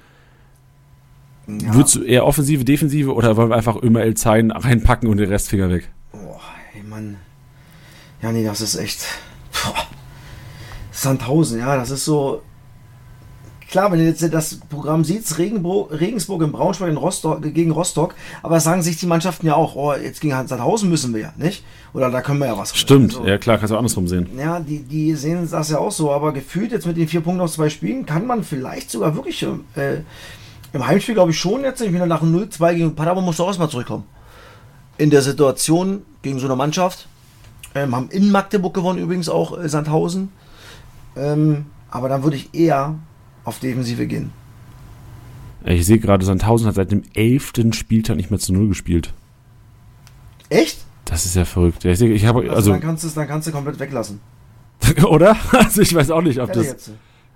[1.48, 1.74] Ja.
[1.74, 5.30] Würdest du eher Offensive, Defensive oder wollen wir einfach immer El Zein reinpacken und den
[5.30, 5.90] Restfinger weg?
[6.12, 6.42] Boah,
[6.76, 7.18] ey Mann.
[8.22, 9.06] Ja, nee, das ist echt.
[9.52, 9.88] Boah.
[10.92, 12.42] Sandhausen, ja, das ist so
[13.70, 18.60] klar, wenn du jetzt das Programm siehst, Regensburg in Braunschweig in Rostock, gegen Rostock, aber
[18.60, 21.64] sagen sich die Mannschaften ja auch, oh, jetzt gegen Sandhausen müssen wir ja, nicht?
[21.94, 22.76] Oder da können wir ja was.
[22.76, 24.28] Stimmt, also, ja klar, kannst du auch andersrum sehen.
[24.38, 27.42] Ja, die, die sehen das ja auch so, aber gefühlt jetzt mit den vier Punkten
[27.42, 30.02] aus zwei Spielen kann man vielleicht sogar wirklich äh,
[30.74, 33.48] im Heimspiel, glaube ich, schon jetzt, ich bin nach 0-2 gegen Paderborn, musst du auch
[33.48, 34.04] erstmal zurückkommen.
[34.98, 37.08] In der Situation gegen so eine Mannschaft.
[37.76, 40.32] Ähm, haben in Magdeburg gewonnen, übrigens auch äh, Sandhausen.
[41.16, 42.96] Ähm, aber dann würde ich eher
[43.50, 44.32] auf Defensive gehen.
[45.66, 49.14] Ich sehe gerade, Sandhausen hat seit dem elften Spieltag nicht mehr zu Null gespielt.
[50.50, 50.86] Echt?
[51.06, 51.84] Das ist ja verrückt.
[51.84, 54.22] Ja, ich, ich habe, also, also dann, kannst dann kannst du komplett weglassen.
[55.04, 55.36] Oder?
[55.52, 56.92] Also ich weiß auch nicht, ob das.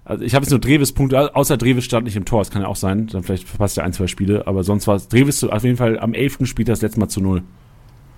[0.06, 2.68] Also ich habe jetzt nur Dreves-Punkte, außer Dreves stand nicht im Tor, das kann ja
[2.68, 3.08] auch sein.
[3.08, 5.98] Dann vielleicht verpasst er ein, zwei Spiele, aber sonst war es Dreves auf jeden Fall
[6.00, 6.40] am 11.
[6.44, 7.44] Spiel das letzte Mal zu null.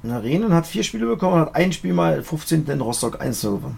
[0.03, 2.65] Na, Renen hat vier Spiele bekommen und hat ein Spiel mal 15.
[2.67, 3.77] in Rostock 1 gewonnen.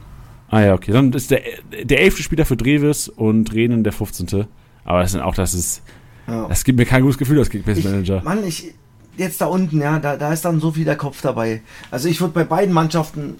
[0.49, 0.91] Ah ja, okay.
[0.91, 1.41] Dann ist der,
[1.83, 2.19] der 11.
[2.19, 4.45] Spieler für Dreves und Renen der 15.
[4.85, 5.81] Aber das sind auch, das ist.
[6.27, 6.47] Ja.
[6.47, 8.21] Das gibt mir kein gutes Gefühl als Kickbase-Manager.
[8.23, 8.73] Mann, ich.
[9.17, 11.61] Jetzt da unten, ja, da, da ist dann so viel der Kopf dabei.
[11.89, 13.39] Also ich würde bei beiden Mannschaften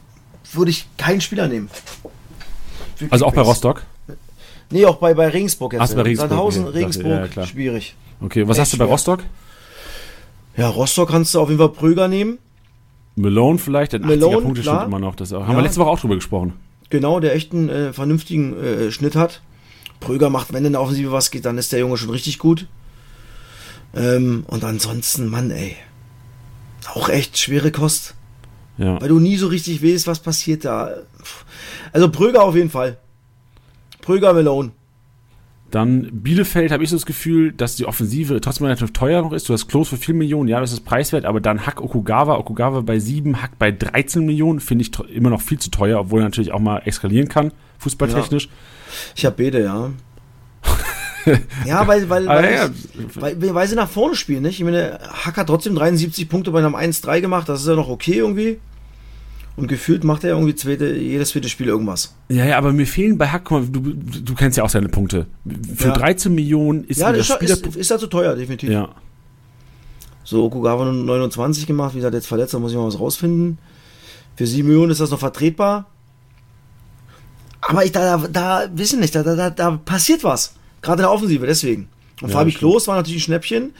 [0.51, 1.70] würde ich keinen Spieler nehmen.
[3.12, 3.84] Also auch bei Rostock?
[4.72, 5.82] Nee, auch bei, bei Regensburg jetzt.
[5.84, 6.30] Ach, bei Regensburg.
[6.30, 6.78] Sandhausen, okay.
[6.80, 7.95] Regensburg, ja, schwierig.
[8.22, 9.24] Okay, was Echt hast du bei Rostock?
[10.58, 12.39] Ja, Rostock kannst du auf jeden Fall Prüger nehmen.
[13.16, 15.16] Malone vielleicht, der 80er Punkte stimmt immer noch.
[15.16, 15.43] Das auch.
[15.43, 15.58] Haben ja.
[15.58, 16.53] wir letzte Woche auch drüber gesprochen.
[16.89, 19.41] Genau, der echt einen äh, vernünftigen äh, Schnitt hat.
[19.99, 22.67] Pröger macht, wenn in der Offensive was geht, dann ist der Junge schon richtig gut.
[23.95, 25.75] Ähm, und ansonsten, Mann, ey.
[26.93, 28.15] Auch echt schwere Kost.
[28.77, 29.01] Ja.
[29.01, 30.91] Weil du nie so richtig weißt, was passiert da.
[31.91, 32.97] Also Pröger auf jeden Fall.
[34.01, 34.71] Pröger Melone.
[35.72, 39.49] Dann Bielefeld habe ich so das Gefühl, dass die Offensive trotzdem relativ teuer noch ist.
[39.49, 42.82] Du hast Klos für 4 Millionen, ja, das ist preiswert, aber dann Hack Okugawa, Okugawa
[42.82, 46.26] bei 7, Hack bei 13 Millionen, finde ich immer noch viel zu teuer, obwohl er
[46.26, 48.45] natürlich auch mal eskalieren kann, fußballtechnisch.
[48.45, 48.51] Ja.
[49.15, 49.91] Ich habe Bede, ja.
[51.65, 52.70] ja, weil, weil, weil, ja,
[53.15, 54.59] weil, weil, sie nach vorne spielen, nicht?
[54.59, 57.89] Ich meine, Hack hat trotzdem 73 Punkte bei einem 1-3 gemacht, das ist ja noch
[57.89, 58.59] okay irgendwie.
[59.58, 62.14] Und gefühlt macht er irgendwie zweite, jedes zweite Spiel irgendwas.
[62.30, 65.26] Ja, ja, aber mir fehlen bei Hack, du, du kennst ja auch seine Punkte.
[65.76, 65.93] Für ja.
[65.95, 68.70] 13 Millionen ist ja, das ist, ist, ist zu teuer, definitiv.
[68.70, 68.89] Ja.
[70.24, 73.58] So, Okugawa 29 gemacht, wie gesagt, jetzt verletzt, da muss ich mal was rausfinden.
[74.36, 75.88] Für 7 Millionen ist das noch vertretbar.
[77.62, 80.53] Aber ich, da, da, da wissen nicht, da, da, da passiert was.
[80.84, 81.89] Gerade in der Offensive, deswegen.
[82.22, 83.74] Und ja, Fabi Klos war natürlich ein Schnäppchen.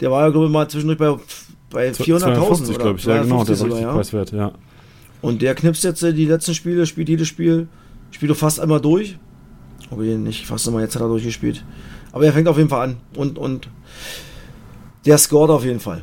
[0.00, 1.14] Der war ja, glaube ich, mal zwischendurch bei,
[1.70, 3.04] bei 400.000 glaube ich.
[3.04, 3.92] Ja, genau, der war richtig ja.
[3.92, 4.52] preiswert, ja.
[5.22, 7.68] Und der knipst jetzt äh, die letzten Spiele, spielt jedes Spiel,
[8.10, 9.18] spielt doch fast einmal durch.
[9.90, 11.64] Okay, nicht fast einmal, jetzt hat er durchgespielt.
[12.12, 12.96] Aber er fängt auf jeden Fall an.
[13.16, 13.68] Und, und
[15.06, 16.02] der scored auf jeden Fall.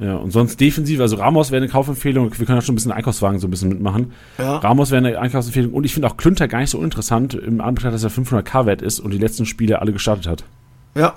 [0.00, 2.92] Ja, und sonst defensiv, also Ramos wäre eine Kaufempfehlung, wir können ja schon ein bisschen
[2.92, 4.12] Einkaufswagen so ein bisschen mitmachen.
[4.38, 4.58] Ja.
[4.58, 7.94] Ramos wäre eine Einkaufsempfehlung und ich finde auch Klünter gar nicht so uninteressant im Anbetracht,
[7.94, 10.44] dass er 500k wert ist und die letzten Spiele alle gestartet hat.
[10.94, 11.14] Ja.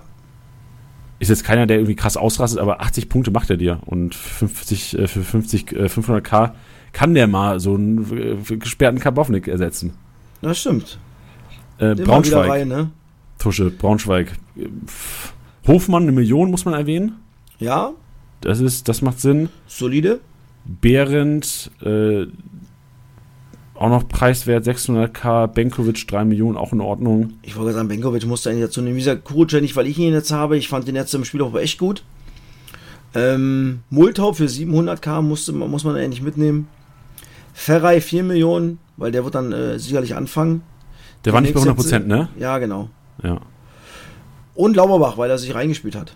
[1.19, 4.97] Ist jetzt keiner, der irgendwie krass ausrastet, aber 80 Punkte macht er dir und 50,
[4.97, 6.53] äh, für 50, äh, 500k
[6.93, 9.93] kann der mal so einen äh, gesperrten Karbovnik ersetzen.
[10.41, 10.99] Das stimmt.
[11.77, 12.49] Äh, Braunschweig.
[12.49, 12.91] Rein, ne?
[13.39, 14.33] Tusche, Braunschweig.
[15.67, 17.17] Hofmann, eine Million muss man erwähnen.
[17.59, 17.93] Ja,
[18.41, 19.49] das ist, das macht Sinn.
[19.67, 20.19] Solide.
[20.65, 22.25] Behrendt, äh,
[23.75, 27.33] auch noch preiswert, 600k, Benkovic 3 Millionen, auch in Ordnung.
[27.41, 28.95] Ich wollte sagen, Benkovic musste eigentlich dazu nehmen.
[28.95, 30.57] Wie gesagt, Kuruc nicht, weil ich ihn jetzt habe.
[30.57, 32.03] Ich fand den jetzt im Spiel auch echt gut.
[33.13, 36.67] Ähm, Multau für 700k musste, muss man eigentlich mitnehmen.
[37.61, 40.63] Ferrei 4 Millionen, weil der wird dann äh, sicherlich anfangen.
[41.25, 42.29] Der war nicht bei 100%, ne?
[42.39, 42.89] Ja, genau.
[43.21, 43.39] Ja.
[44.55, 46.15] Und Lauberbach, weil er sich reingespielt hat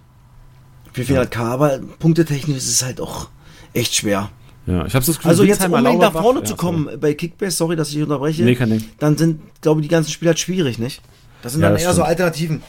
[0.91, 3.27] für 400k, aber punktetechnisch ist es halt auch
[3.73, 4.29] echt schwer.
[4.65, 7.55] Ja, ich habe das Gefühl, Also jetzt, um nach vorne zu kommen ja, bei Kickbase,
[7.55, 8.89] sorry, dass ich unterbreche, nee, kann nicht.
[8.97, 11.03] dann sind, glaube ich, die ganzen Spiele halt schwierig, nicht?
[11.43, 11.95] Das sind ja, dann eher stimmt.
[11.97, 12.63] so Alternativen.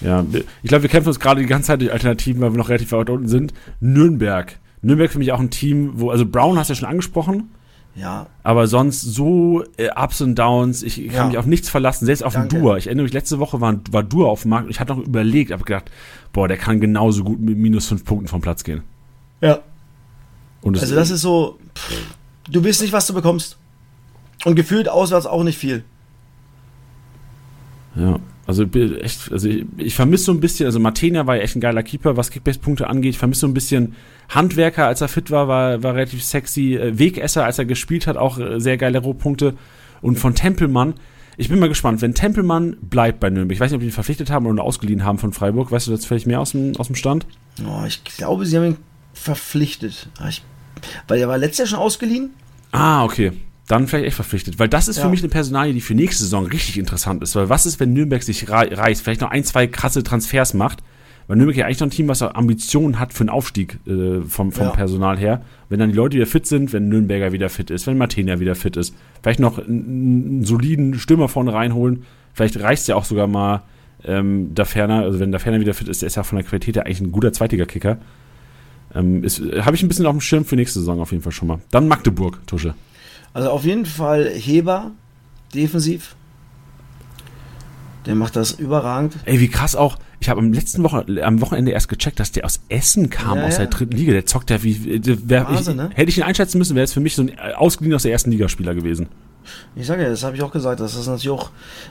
[0.00, 0.26] Ja,
[0.62, 2.90] ich glaube, wir kämpfen uns gerade die ganze Zeit durch Alternativen, weil wir noch relativ
[2.90, 3.54] weit unten sind.
[3.78, 4.58] Nürnberg.
[4.82, 7.50] Nürnberg für mich auch ein Team, wo, also Brown hast du ja schon angesprochen.
[7.96, 8.26] Ja.
[8.42, 11.18] Aber sonst so äh, Ups und Downs, ich, ich ja.
[11.18, 12.76] kann mich auf nichts verlassen, selbst auf den Dua.
[12.76, 15.02] Ich erinnere mich, letzte Woche war, war Dua auf dem Markt und ich hatte noch
[15.02, 15.90] überlegt, habe gedacht,
[16.32, 18.82] boah, der kann genauso gut mit minus fünf Punkten vom Platz gehen.
[19.40, 19.60] Ja.
[20.60, 22.14] Und also das ist so, pff,
[22.50, 23.56] du weißt nicht, was du bekommst.
[24.44, 25.82] Und gefühlt auswärts auch nicht viel.
[27.94, 31.56] Ja, also echt, also ich, ich vermisse so ein bisschen, also Martenia war ja echt
[31.56, 33.10] ein geiler Keeper, was Kickbase-Punkte angeht.
[33.10, 33.94] Ich vermisse so ein bisschen
[34.28, 36.76] Handwerker, als er fit war, war, war relativ sexy.
[36.76, 39.54] Äh, Wegesser, als er gespielt hat, auch äh, sehr geile Rohpunkte.
[40.00, 40.94] Und von Tempelmann,
[41.36, 43.92] ich bin mal gespannt, wenn Tempelmann bleibt bei Nürnberg, ich weiß nicht, ob die ihn
[43.92, 46.86] verpflichtet haben oder ausgeliehen haben von Freiburg, weißt du das vielleicht mehr aus dem, aus
[46.86, 47.26] dem Stand?
[47.66, 48.76] Oh, ich glaube, sie haben ihn
[49.12, 50.08] verpflichtet.
[50.18, 50.42] Ah, ich,
[51.08, 52.30] weil er war letztes Jahr schon ausgeliehen.
[52.70, 53.32] Ah, okay.
[53.66, 54.58] Dann vielleicht echt verpflichtet.
[54.58, 55.02] Weil das ist ja.
[55.02, 57.34] für mich eine Personalie, die für nächste Saison richtig interessant ist.
[57.34, 60.82] Weil was ist, wenn Nürnberg sich reißt, vielleicht noch ein, zwei krasse Transfers macht
[61.26, 64.52] weil Nürnberg ja eigentlich noch ein Team, was Ambitionen hat für einen Aufstieg äh, vom,
[64.52, 64.70] vom ja.
[64.70, 65.42] Personal her.
[65.68, 68.54] Wenn dann die Leute wieder fit sind, wenn Nürnberger wieder fit ist, wenn Martina wieder
[68.54, 72.04] fit ist, vielleicht noch einen, einen soliden Stürmer vorne reinholen.
[72.32, 73.62] Vielleicht reicht ja auch sogar mal
[74.04, 76.46] ähm, da ferner, also wenn da ferner wieder fit ist, der ist ja von der
[76.46, 77.98] Qualität her eigentlich ein guter Zweitliga-Kicker.
[78.94, 81.48] Ähm, Habe ich ein bisschen auf dem Schirm für nächste Saison auf jeden Fall schon
[81.48, 81.58] mal.
[81.72, 82.74] Dann Magdeburg, Tusche.
[83.36, 84.92] Also auf jeden Fall Heber,
[85.52, 86.16] defensiv.
[88.06, 89.14] Der macht das überragend.
[89.26, 89.98] Ey, wie krass auch.
[90.20, 93.44] Ich habe am letzten Woche, am Wochenende erst gecheckt, dass der aus Essen kam, ja,
[93.44, 94.12] aus der dritten Liga.
[94.12, 95.04] Der zockt ja wie.
[95.28, 95.90] Wär, Phase, ich, ne?
[95.92, 98.12] Hätte ich ihn einschätzen müssen, wäre es für mich so ein äh, ausgeliehen aus der
[98.12, 99.08] ersten Ligaspieler gewesen.
[99.74, 101.50] Ich sage ja, das habe ich auch gesagt, dass das natürlich auch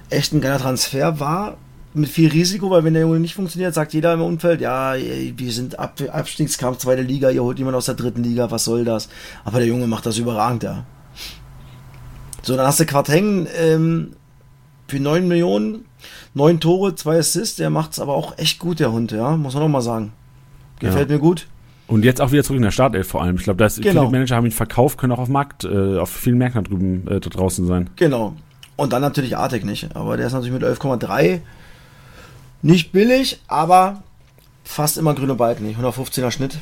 [0.10, 1.58] echt ein geiler Transfer war.
[1.94, 5.52] Mit viel Risiko, weil wenn der Junge nicht funktioniert, sagt jeder im Umfeld, ja, wir
[5.52, 9.10] sind Ab Abstiegskampf, zweite Liga, ihr holt jemand aus der dritten Liga, was soll das?
[9.44, 10.86] Aber der Junge macht das überragend, ja.
[12.46, 14.12] So, dann hast du Quarteng ähm,
[14.88, 15.86] für 9 Millionen
[16.36, 19.56] Neun Tore, zwei Assists, der macht es aber auch echt gut, der Hund, ja, muss
[19.56, 20.12] man auch mal sagen.
[20.80, 21.16] Gefällt ja.
[21.16, 21.48] mir gut.
[21.88, 23.38] Und jetzt auch wieder zurück in der Startelf vor allem.
[23.38, 24.02] Ich glaube, genau.
[24.02, 27.08] viele Manager haben ihn verkauft, können auch auf Markt, äh, auf vielen Märkten da drüben
[27.08, 27.90] äh, da draußen sein.
[27.96, 28.36] Genau.
[28.76, 29.96] Und dann natürlich Artek nicht.
[29.96, 31.40] Aber der ist natürlich mit 11,3
[32.62, 34.04] nicht billig, aber
[34.64, 35.74] fast immer grüne Balken.
[35.74, 36.60] 115er Schnitt.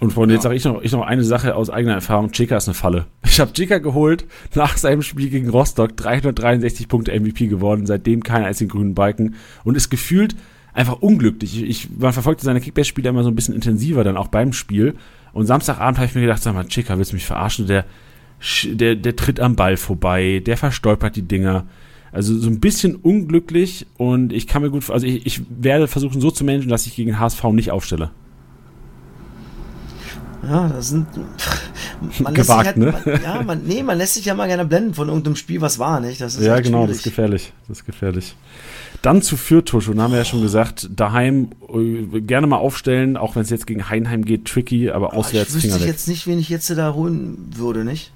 [0.00, 0.36] Und Freunde, ja.
[0.36, 2.32] jetzt sage ich noch, ich noch eine Sache aus eigener Erfahrung.
[2.32, 3.06] Chika ist eine Falle.
[3.22, 4.24] Ich habe Chika geholt,
[4.54, 9.76] nach seinem Spiel gegen Rostock 363 Punkte MVP geworden, seitdem keinen einzigen grünen Balken und
[9.76, 10.34] ist gefühlt
[10.72, 11.62] einfach unglücklich.
[11.62, 14.94] Ich, man verfolgte seine Kickbase-Spiele immer so ein bisschen intensiver dann auch beim Spiel.
[15.32, 17.66] Und Samstagabend habe ich mir gedacht, sag mal, Chika, willst du mich verarschen?
[17.66, 17.84] Der,
[18.64, 21.66] der, der tritt am Ball vorbei, der verstolpert die Dinger.
[22.12, 26.20] Also so ein bisschen unglücklich und ich kann mir gut, also ich, ich werde versuchen
[26.20, 28.10] so zu managen, dass ich gegen HSV nicht aufstelle.
[30.42, 31.06] Ja, das sind.
[32.18, 32.94] Man Gewagt, halt, ne?
[33.04, 35.78] Man, ja, man, nee, man lässt sich ja mal gerne blenden von irgendeinem Spiel, was
[35.78, 36.20] war, nicht?
[36.20, 36.88] Das ist ja, genau, schwierig.
[36.88, 37.52] das ist gefährlich.
[37.68, 38.36] Das ist gefährlich.
[39.02, 43.36] Dann zu Fürtusch, und haben wir ja schon gesagt, daheim äh, gerne mal aufstellen, auch
[43.36, 45.54] wenn es jetzt gegen Heinheim geht, tricky, aber auswärts.
[45.54, 48.12] Ich wüsste jetzt nicht, wen ich jetzt da holen würde, nicht?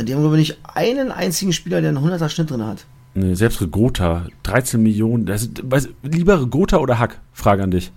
[0.00, 2.86] Die haben aber nicht einen einzigen Spieler, der einen 100er Schnitt drin hat.
[3.14, 5.26] Nee, selbst Regota, 13 Millionen.
[5.26, 7.20] Das, was, lieber Regota oder Hack?
[7.32, 7.92] Frage an dich.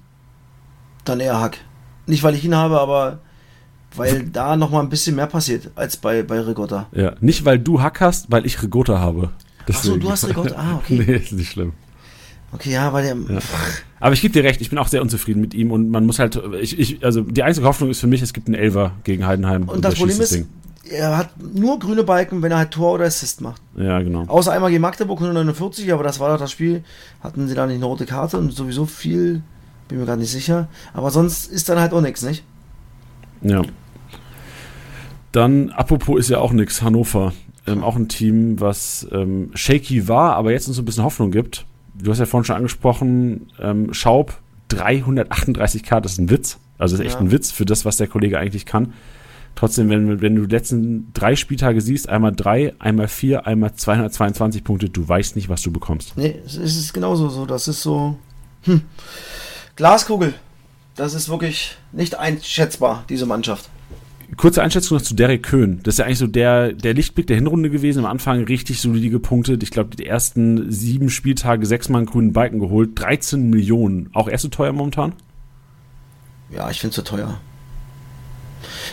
[1.06, 1.60] Dann eher Hack.
[2.08, 3.20] Nicht, weil ich ihn habe, aber
[3.96, 6.88] weil da noch mal ein bisschen mehr passiert als bei, bei Rigotta.
[6.92, 9.32] Ja, nicht weil du Hack hast, weil ich Rigotta habe.
[9.68, 10.56] Achso, du hast Rigotta.
[10.56, 11.04] Ah, okay.
[11.06, 11.74] nee, ist nicht schlimm.
[12.52, 13.16] Okay, ja, weil der.
[13.16, 13.42] Ja.
[14.00, 16.20] Aber ich gebe dir recht, ich bin auch sehr unzufrieden mit ihm und man muss
[16.20, 19.26] halt, ich, ich, also die einzige Hoffnung ist für mich, es gibt einen Elver gegen
[19.26, 19.64] Heidenheim.
[19.64, 20.48] Und, und das Problem ist, Ding.
[20.90, 23.62] er hat nur grüne Balken, wenn er halt Tor oder Assist macht.
[23.76, 24.26] Ja, genau.
[24.28, 26.84] Außer einmal gegen Magdeburg 149, aber das war doch das Spiel,
[27.22, 29.42] hatten sie da nicht eine rote Karte und sowieso viel,
[29.88, 30.68] bin mir gerade nicht sicher.
[30.94, 32.44] Aber sonst ist dann halt auch nichts, nicht?
[33.42, 33.62] Ja.
[35.32, 37.34] Dann, apropos ist ja auch nichts, Hannover.
[37.68, 41.32] Ähm, auch ein Team, was ähm, shaky war, aber jetzt uns so ein bisschen Hoffnung
[41.32, 41.66] gibt.
[41.96, 46.60] Du hast ja vorhin schon angesprochen, ähm, Schaub 338k, das ist ein Witz.
[46.78, 47.22] Also das ist echt ja.
[47.22, 48.94] ein Witz für das, was der Kollege eigentlich kann.
[49.56, 54.64] Trotzdem, wenn, wenn du die letzten drei Spieltage siehst, einmal drei, einmal vier, einmal 222
[54.64, 56.18] Punkte, du weißt nicht, was du bekommst.
[56.18, 57.46] Nee, es ist genauso so.
[57.46, 58.18] Das ist so.
[58.64, 58.82] Hm.
[59.76, 60.34] Glaskugel.
[60.96, 63.70] Das ist wirklich nicht einschätzbar, diese Mannschaft
[64.38, 65.80] kurze Einschätzung noch zu Derek Köhn.
[65.84, 68.00] Das ist ja eigentlich so der, der Lichtblick der Hinrunde gewesen.
[68.00, 69.64] Am Anfang richtig solide gepunktet.
[69.64, 72.92] Ich glaube, die ersten sieben Spieltage sechsmal einen grünen Balken geholt.
[72.96, 74.10] 13 Millionen.
[74.14, 75.14] Auch erst so teuer momentan?
[76.50, 77.40] Ja, ich finde es zu teuer.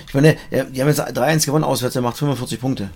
[0.07, 2.91] Ich meine, die haben jetzt 3-1 gewonnen auswärts, er macht 45 Punkte.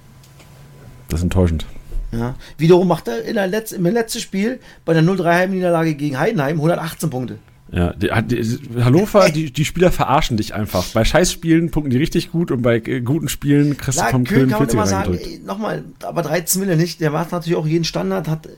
[1.08, 1.64] Das ist enttäuschend.
[2.12, 2.34] Ja.
[2.58, 6.56] Wiederum macht er in der Letz-, im letzten Spiel bei der 0-3 Heimniederlage gegen Heidenheim
[6.56, 7.38] 118 Punkte.
[7.72, 10.84] Ja, die, die, Hannover, die, die Spieler verarschen dich einfach.
[10.94, 14.50] Bei Scheißspielen punkten die richtig gut und bei äh, guten Spielen kriegst du vom Köln
[14.50, 17.00] kann man immer sagen, nochmal, aber 13 Mille nicht.
[17.00, 18.48] Der macht natürlich auch jeden Standard, hat,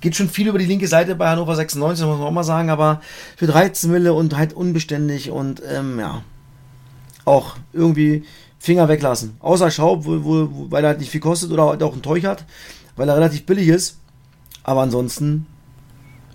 [0.00, 2.68] geht schon viel über die linke Seite bei Hannover 96, muss man auch mal sagen,
[2.70, 3.00] aber
[3.36, 6.22] für 13 Mille und halt unbeständig und ähm, ja,
[7.24, 8.24] auch irgendwie
[8.58, 9.36] Finger weglassen.
[9.38, 12.24] Außer Schaub, wo, wo, weil er halt nicht viel kostet oder halt auch ein Teuch
[12.24, 12.44] hat,
[12.96, 13.98] weil er relativ billig ist.
[14.64, 15.46] Aber ansonsten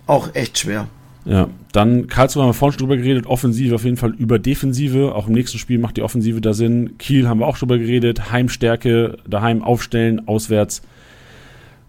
[0.06, 0.88] auch echt schwer.
[1.24, 5.14] Ja, dann Karlsruhe haben wir vorhin schon drüber geredet, Offensive auf jeden Fall über Defensive.
[5.14, 6.98] Auch im nächsten Spiel macht die Offensive da Sinn.
[6.98, 10.82] Kiel haben wir auch drüber geredet, Heimstärke, daheim aufstellen, auswärts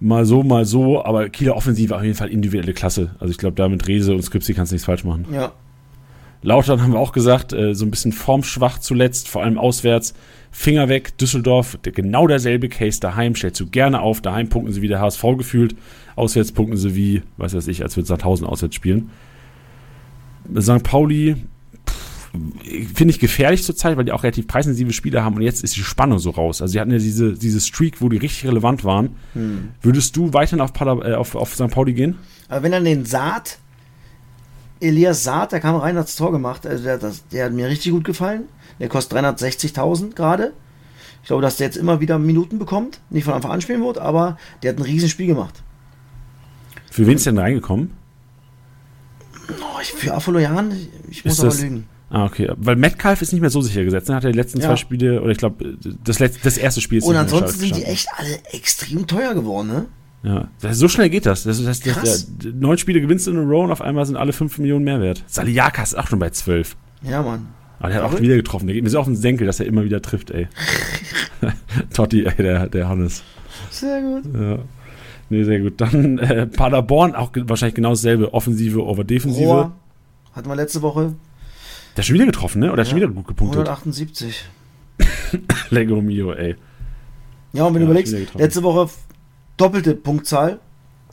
[0.03, 1.03] mal so, mal so.
[1.03, 3.15] Aber Kieler Offensive auf jeden Fall individuelle Klasse.
[3.19, 5.25] Also ich glaube, da mit Rese und Skripsi kannst du nichts falsch machen.
[5.33, 5.53] Ja.
[6.43, 10.13] Lautern haben wir auch gesagt, äh, so ein bisschen formschwach zuletzt, vor allem auswärts.
[10.55, 12.99] Finger weg, Düsseldorf, genau derselbe Case.
[12.99, 15.75] Daheim stellst du gerne auf, daheim punkten sie wie der HSV gefühlt.
[16.15, 19.09] Auswärts punkten sie wie, weiß weiß ich, als würde Sandhausen auswärts spielen.
[20.59, 20.83] St.
[20.83, 21.37] Pauli
[22.93, 25.83] finde ich gefährlich zurzeit, weil die auch relativ preisintensive Spieler haben und jetzt ist die
[25.83, 26.61] Spannung so raus.
[26.61, 29.15] Also sie hatten ja diese, diese Streak, wo die richtig relevant waren.
[29.33, 29.69] Hm.
[29.81, 31.69] Würdest du weiterhin auf, Pader, äh, auf, auf St.
[31.69, 32.15] Pauli gehen?
[32.47, 33.57] Aber wenn er den Saat,
[34.83, 37.67] Elias Saat, der kam rein, hat das Tor gemacht, also der, das, der hat mir
[37.67, 38.43] richtig gut gefallen.
[38.79, 40.53] Der kostet 360.000 gerade.
[41.21, 43.97] Ich glaube, dass der jetzt immer wieder Minuten bekommt, nicht von Anfang an spielen wird,
[43.97, 45.63] aber der hat ein Riesenspiel gemacht.
[46.91, 47.91] Für wen ist der denn reingekommen?
[49.49, 50.73] Oh, ich, für Afoloyan,
[51.09, 51.87] ich muss ist aber lügen.
[52.09, 52.51] Ah, okay.
[52.57, 54.09] Weil Metcalf ist nicht mehr so sicher gesetzt.
[54.09, 54.15] Ne?
[54.15, 54.67] Hat er die letzten ja.
[54.67, 58.07] zwei Spiele, oder ich glaube, das, das erste Spiel ist Und ansonsten sind die echt
[58.15, 59.85] alle extrem teuer geworden, ne?
[60.23, 61.43] Ja, das, so schnell geht das.
[61.43, 64.15] Das, das, das der, neun Spiele gewinnst du in a row und auf einmal sind
[64.15, 65.23] alle fünf Millionen mehr wert.
[65.27, 66.77] Saliakas ist auch schon bei zwölf.
[67.01, 67.47] Ja, Mann.
[67.79, 68.67] Aber der hat auch wieder getroffen.
[68.67, 70.47] Der geht mir so auf den Senkel, dass er immer wieder trifft, ey.
[71.93, 73.21] Totti, ey, der, der Hannes.
[73.69, 74.23] Sehr gut.
[74.33, 74.59] Ja.
[75.29, 75.81] Nee, sehr gut.
[75.81, 78.33] Dann äh, Paderborn, auch wahrscheinlich genau dasselbe.
[78.33, 79.45] Offensive over Defensive.
[79.45, 79.73] Rohr
[80.33, 81.15] hatten wir letzte Woche.
[81.95, 82.67] Der hat schon wieder getroffen, ne?
[82.71, 83.67] Oder ja, hat schon wieder gut gepunktet?
[83.67, 84.45] 178.
[85.69, 86.55] Lego Mio, ey.
[87.51, 88.89] Ja, und wenn ja, du überlegst, letzte Woche
[89.57, 90.59] doppelte Punktzahl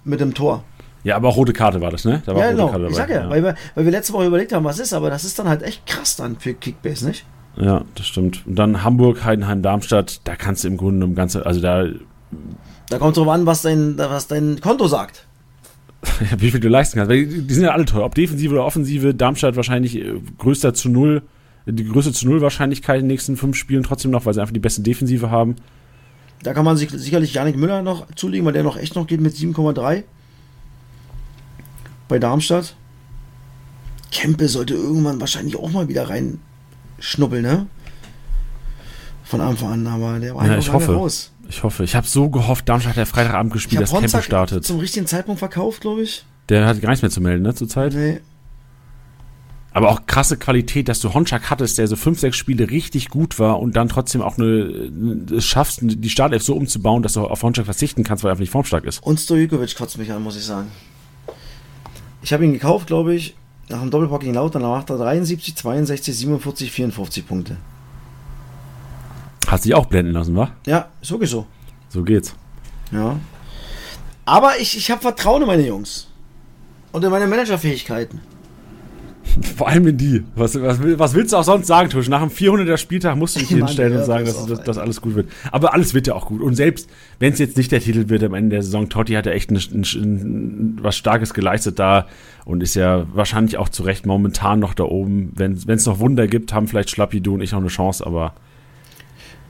[0.05, 0.64] mit dem Tor.
[1.03, 2.22] Ja, aber auch rote Karte war das, ne?
[2.26, 2.88] Da war ja, genau.
[2.88, 5.09] Ich sag ja, ja, Weil, wir, weil wir letzte Woche überlegt haben, was ist, aber
[5.09, 7.24] das ist dann halt echt krass dann für Kickbase, nicht?
[7.57, 8.47] Ja, das stimmt.
[8.47, 11.86] Und dann Hamburg, Heidenheim, Darmstadt, da kannst du im Grunde um ganze, also da
[12.91, 15.26] da kommt es drauf an, was dein, was dein Konto sagt.
[16.38, 17.11] Wie viel du leisten kannst.
[17.11, 18.05] Weil die sind ja alle teuer.
[18.05, 21.22] Ob Defensive oder Offensive, Darmstadt wahrscheinlich äh, größter zu null,
[21.66, 24.53] die größte zu null Wahrscheinlichkeit in den nächsten fünf Spielen trotzdem noch, weil sie einfach
[24.53, 25.57] die beste Defensive haben.
[26.43, 29.20] Da kann man sich sicherlich Janik Müller noch zulegen, weil der noch echt noch geht
[29.20, 30.05] mit 7,3
[32.09, 32.74] bei Darmstadt.
[34.11, 37.66] Kempe sollte irgendwann wahrscheinlich auch mal wieder reinschnuppeln, ne?
[39.24, 40.95] Von Anfang an, aber der war ja, ich hoffe.
[40.95, 41.30] raus.
[41.49, 41.84] Ich hoffe.
[41.84, 44.64] Ich habe so gehofft, Darmstadt hat der Freitagabend gespielt, dass Kempe startet.
[44.64, 46.24] zum richtigen Zeitpunkt verkauft, glaube ich.
[46.49, 47.95] Der hat gar nichts mehr zu melden, ne, zurzeit?
[47.95, 48.20] Nee.
[49.72, 53.38] Aber auch krasse Qualität, dass du Honchak hattest, der so fünf, sechs Spiele richtig gut
[53.38, 54.90] war und dann trotzdem auch eine,
[55.36, 58.40] es schaffst, die Startelf so umzubauen, dass du auf Honchak verzichten kannst, weil er einfach
[58.40, 59.00] nicht formstark ist.
[59.02, 60.68] Und Stojkovic kotzt mich an, muss ich sagen.
[62.22, 63.36] Ich habe ihn gekauft, glaube ich,
[63.68, 67.56] nach dem Doppelpack gegen Lautern, da macht er 73, 62, 47, 54 Punkte.
[69.46, 70.50] Hast dich auch blenden lassen, wa?
[70.66, 71.46] Ja, sowieso.
[71.88, 72.34] So geht's.
[72.92, 73.18] Ja.
[74.24, 76.08] Aber ich, ich habe Vertrauen in meine Jungs.
[76.92, 78.20] Und in meine Managerfähigkeiten.
[79.56, 80.24] Vor allem in die.
[80.34, 82.08] Was, was, was willst du auch sonst sagen, Tusch?
[82.08, 85.14] Nach dem 400er Spieltag musst du dich hinstellen und sagen, dass, dass, dass, alles gut
[85.14, 85.28] wird.
[85.52, 86.40] Aber alles wird ja auch gut.
[86.40, 89.26] Und selbst, wenn es jetzt nicht der Titel wird am Ende der Saison, Totti hat
[89.26, 92.06] ja echt ein, ein, ein, was Starkes geleistet da
[92.44, 95.32] und ist ja wahrscheinlich auch zu Recht momentan noch da oben.
[95.36, 98.34] Wenn es noch Wunder gibt, haben vielleicht Schlappi, du und ich noch eine Chance, aber.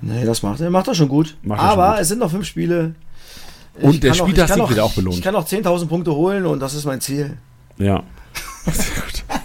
[0.03, 0.71] Nee, das macht er.
[0.71, 1.37] Macht er schon gut.
[1.43, 2.01] Macht aber schon gut.
[2.03, 2.95] es sind noch fünf Spiele.
[3.81, 5.17] Und der Spieltag wird auch belohnt.
[5.17, 7.37] Ich kann noch 10.000 Punkte holen und das ist mein Ziel.
[7.79, 8.03] Ja.
[8.65, 9.40] Sehr gut.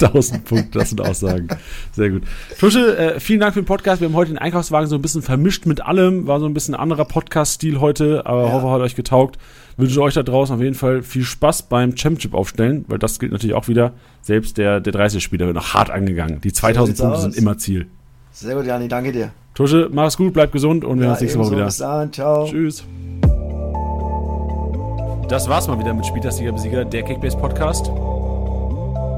[0.00, 1.48] 1000 Punkte, das sind Aussagen.
[1.92, 2.22] Sehr gut.
[2.58, 4.00] Tusche, äh, vielen Dank für den Podcast.
[4.00, 6.26] Wir haben heute den Einkaufswagen so ein bisschen vermischt mit allem.
[6.26, 8.52] War so ein bisschen anderer Podcast-Stil heute, aber ja.
[8.52, 9.38] hoffe, hat euch getaugt.
[9.76, 13.32] Wünsche euch da draußen auf jeden Fall viel Spaß beim Championship aufstellen, weil das gilt
[13.32, 13.92] natürlich auch wieder.
[14.22, 16.40] Selbst der, der 30-Spieler wird noch hart angegangen.
[16.40, 17.22] Die 2000 so Punkte aus.
[17.22, 17.86] sind immer Ziel.
[18.32, 19.30] Sehr gut, Jani, danke dir.
[19.54, 21.64] Tusche, mach's gut, bleib gesund und wir ja, sehen uns nächste Woche wieder.
[21.64, 22.46] Bis dann, ciao.
[22.46, 22.84] Tschüss.
[25.28, 27.90] Das war's mal wieder mit Spieltagsliga Besieger, der Kickbase Podcast.